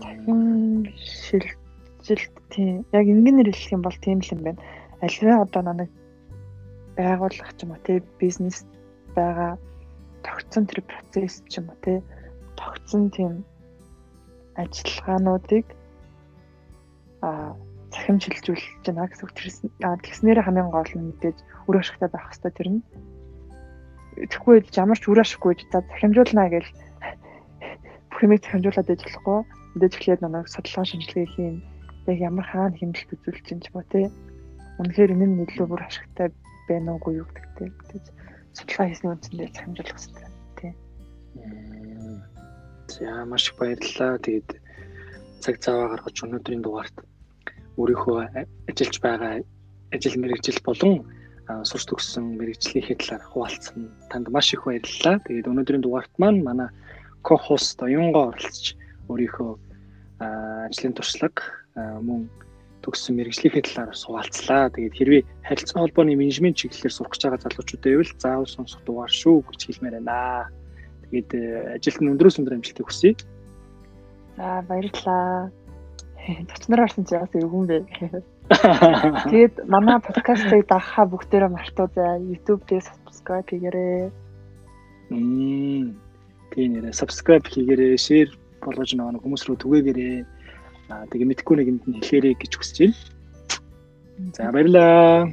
Цахим 0.00 0.90
шилжилт 0.98 2.34
тийм 2.50 2.82
яг 2.90 3.06
ингээнээр 3.06 3.50
хэлэх 3.54 3.74
юм 3.76 3.82
бол 3.86 3.98
тийм 4.02 4.18
л 4.18 4.32
юм 4.34 4.40
байна. 4.42 4.60
Аливаа 5.04 5.46
одоо 5.46 5.62
нэг 5.62 5.90
байгууллага 6.98 7.52
ч 7.54 7.60
юм 7.62 7.70
уу 7.74 7.80
тийм 7.86 8.02
бизнес 8.18 8.66
байгаа 9.14 9.54
тогтсон 10.26 10.66
тэр 10.66 10.82
процесс 10.82 11.42
ч 11.50 11.62
юм 11.62 11.70
уу 11.70 11.78
тийм 11.84 12.02
тогтсон 12.58 13.02
тийм 13.14 13.32
ажиллагаануудыг 14.58 15.66
захим 17.94 18.18
шилжүүлж 18.18 18.64
байна 18.86 19.06
гэсэн 19.06 19.26
үг. 19.30 19.34
Тэгснээр 20.02 20.42
хамгийн 20.42 20.70
гол 20.74 20.92
нь 20.94 21.06
мэдээж 21.14 21.38
үр 21.70 21.76
ашигтай 21.78 22.08
байх 22.10 22.26
хэрэгтэй 22.30 22.52
тэр 22.54 22.68
нь. 22.74 22.80
Тэгэхгүй 24.30 24.56
ямар 24.74 24.98
ч 24.98 25.04
үр 25.06 25.22
ашиггүй 25.22 25.54
за 25.70 25.82
захимжуулна 25.86 26.50
гэж 26.50 26.66
бүх 28.10 28.20
юмыг 28.22 28.42
захимжуулаад 28.42 28.90
ажиллахгүй 28.90 29.38
мэдээж 29.74 29.94
эхлээд 29.98 30.22
нэг 30.22 30.46
судалгаа 30.48 30.86
шинжилгээ 30.88 31.26
хийн 31.34 31.56
яг 32.06 32.18
ямар 32.18 32.46
хаана 32.48 32.78
хэмжилт 32.78 33.14
үзүүлж 33.14 33.44
чинь 33.46 33.62
ба 33.74 33.82
тээ 33.92 34.06
үнэхээр 34.78 35.14
энэ 35.14 35.26
нь 35.26 35.42
илүү 35.44 35.66
бүр 35.68 35.82
ашигтай 35.84 36.28
байна 36.68 36.94
уугүй 36.94 37.20
юу 37.20 37.28
гэдэг 37.30 37.72
тээ 37.90 38.24
судалгаа 38.54 38.86
хийсний 38.88 39.12
үндсэндээ 39.12 39.48
захимжуулах 39.50 39.98
хэрэгтэй 39.98 40.30
тий. 40.58 40.72
За 42.94 43.24
маш 43.26 43.50
их 43.50 43.56
баярлалаа. 43.58 44.18
Тэгээд 44.22 44.48
цаг 45.42 45.54
цаваа 45.58 45.86
гаргаж 45.90 46.16
өнөөдрийн 46.22 46.62
дугаарт 46.62 46.96
өөрийнхөө 47.78 48.18
ажиллаж 48.70 48.96
байгаа 49.02 49.32
ажил 49.94 50.16
мэргэжил 50.22 50.60
болон 50.62 50.94
сурч 51.66 51.84
төгссөн 51.90 52.38
мэрэгжлийнхээ 52.38 52.96
талаар 53.02 53.24
хуваалцсан 53.26 53.90
танд 54.10 54.26
маш 54.30 54.54
их 54.54 54.62
баярлалаа. 54.64 55.18
Тэгээд 55.26 55.50
өнөөдрийн 55.50 55.82
дугаарт 55.84 56.12
маань 56.22 56.40
манай 56.46 56.68
ко-хост 57.26 57.82
оюунгаа 57.82 58.30
оролцож 58.30 58.78
өөрийнхөө 59.08 59.52
ажлын 60.70 60.94
туршлага 60.94 61.42
мөн 61.74 62.28
төгссөн 62.84 63.16
мэрэгжлийнхээ 63.16 63.64
талаар 63.64 63.96
хуваалцлаа. 63.96 64.68
Тэгээд 64.76 64.94
хэрвээ 64.98 65.22
харилцан 65.48 65.80
холбооны 65.80 66.14
менежмент 66.20 66.60
чиглэлээр 66.60 66.92
сурах 66.92 67.12
гэж 67.16 67.22
байгаа 67.24 67.44
залуучуудаа 67.48 67.92
ивэл 67.96 68.12
заавал 68.20 68.50
сонсох 68.52 68.80
дугаар 68.84 69.12
шүү 69.12 69.40
гэж 69.48 69.60
хэлмээр 69.64 69.96
байна. 70.04 70.52
Тэгээд 71.08 71.30
ажилд 71.80 72.00
нь 72.04 72.12
өндрөөс 72.12 72.38
өндөр 72.38 72.56
амжилтыг 72.60 72.86
хүсье. 72.86 73.16
За 74.36 74.60
баярлалаа. 74.68 75.48
Зочноор 76.52 76.84
орсон 76.84 77.04
чи 77.08 77.16
яасан 77.16 77.40
өвгөн 77.40 77.66
бэ. 77.72 77.78
Тэгээд 79.32 79.54
манай 79.64 79.98
подкастыг 80.04 80.68
дагахаа 80.68 81.08
бүгдээрээ 81.08 81.50
мартаоцай. 81.56 82.20
YouTube 82.20 82.68
дээр 82.68 82.84
subscribe 82.84 83.48
хийгээрэй. 83.48 84.12
Мм. 85.08 85.96
Тийм 86.52 86.68
нэрээ 86.76 86.92
subscribe 86.92 87.48
хийгээрэй, 87.48 87.96
share 87.96 88.32
болгож 88.64 88.90
нөгөө 88.96 89.22
хүмүүс 89.22 89.42
рүү 89.46 89.56
түгээгээрэй. 89.62 90.16
Аа 90.92 91.04
тэгээ 91.12 91.28
мэдхгүй 91.30 91.54
нэг 91.56 91.68
юмд 91.70 91.84
нь 91.88 91.96
хэлэхээрэй 92.00 92.34
гэж 92.40 92.52
хүсэж 92.56 92.76
байна. 92.80 92.96
За 94.36 94.52
баярлалаа. 94.52 95.28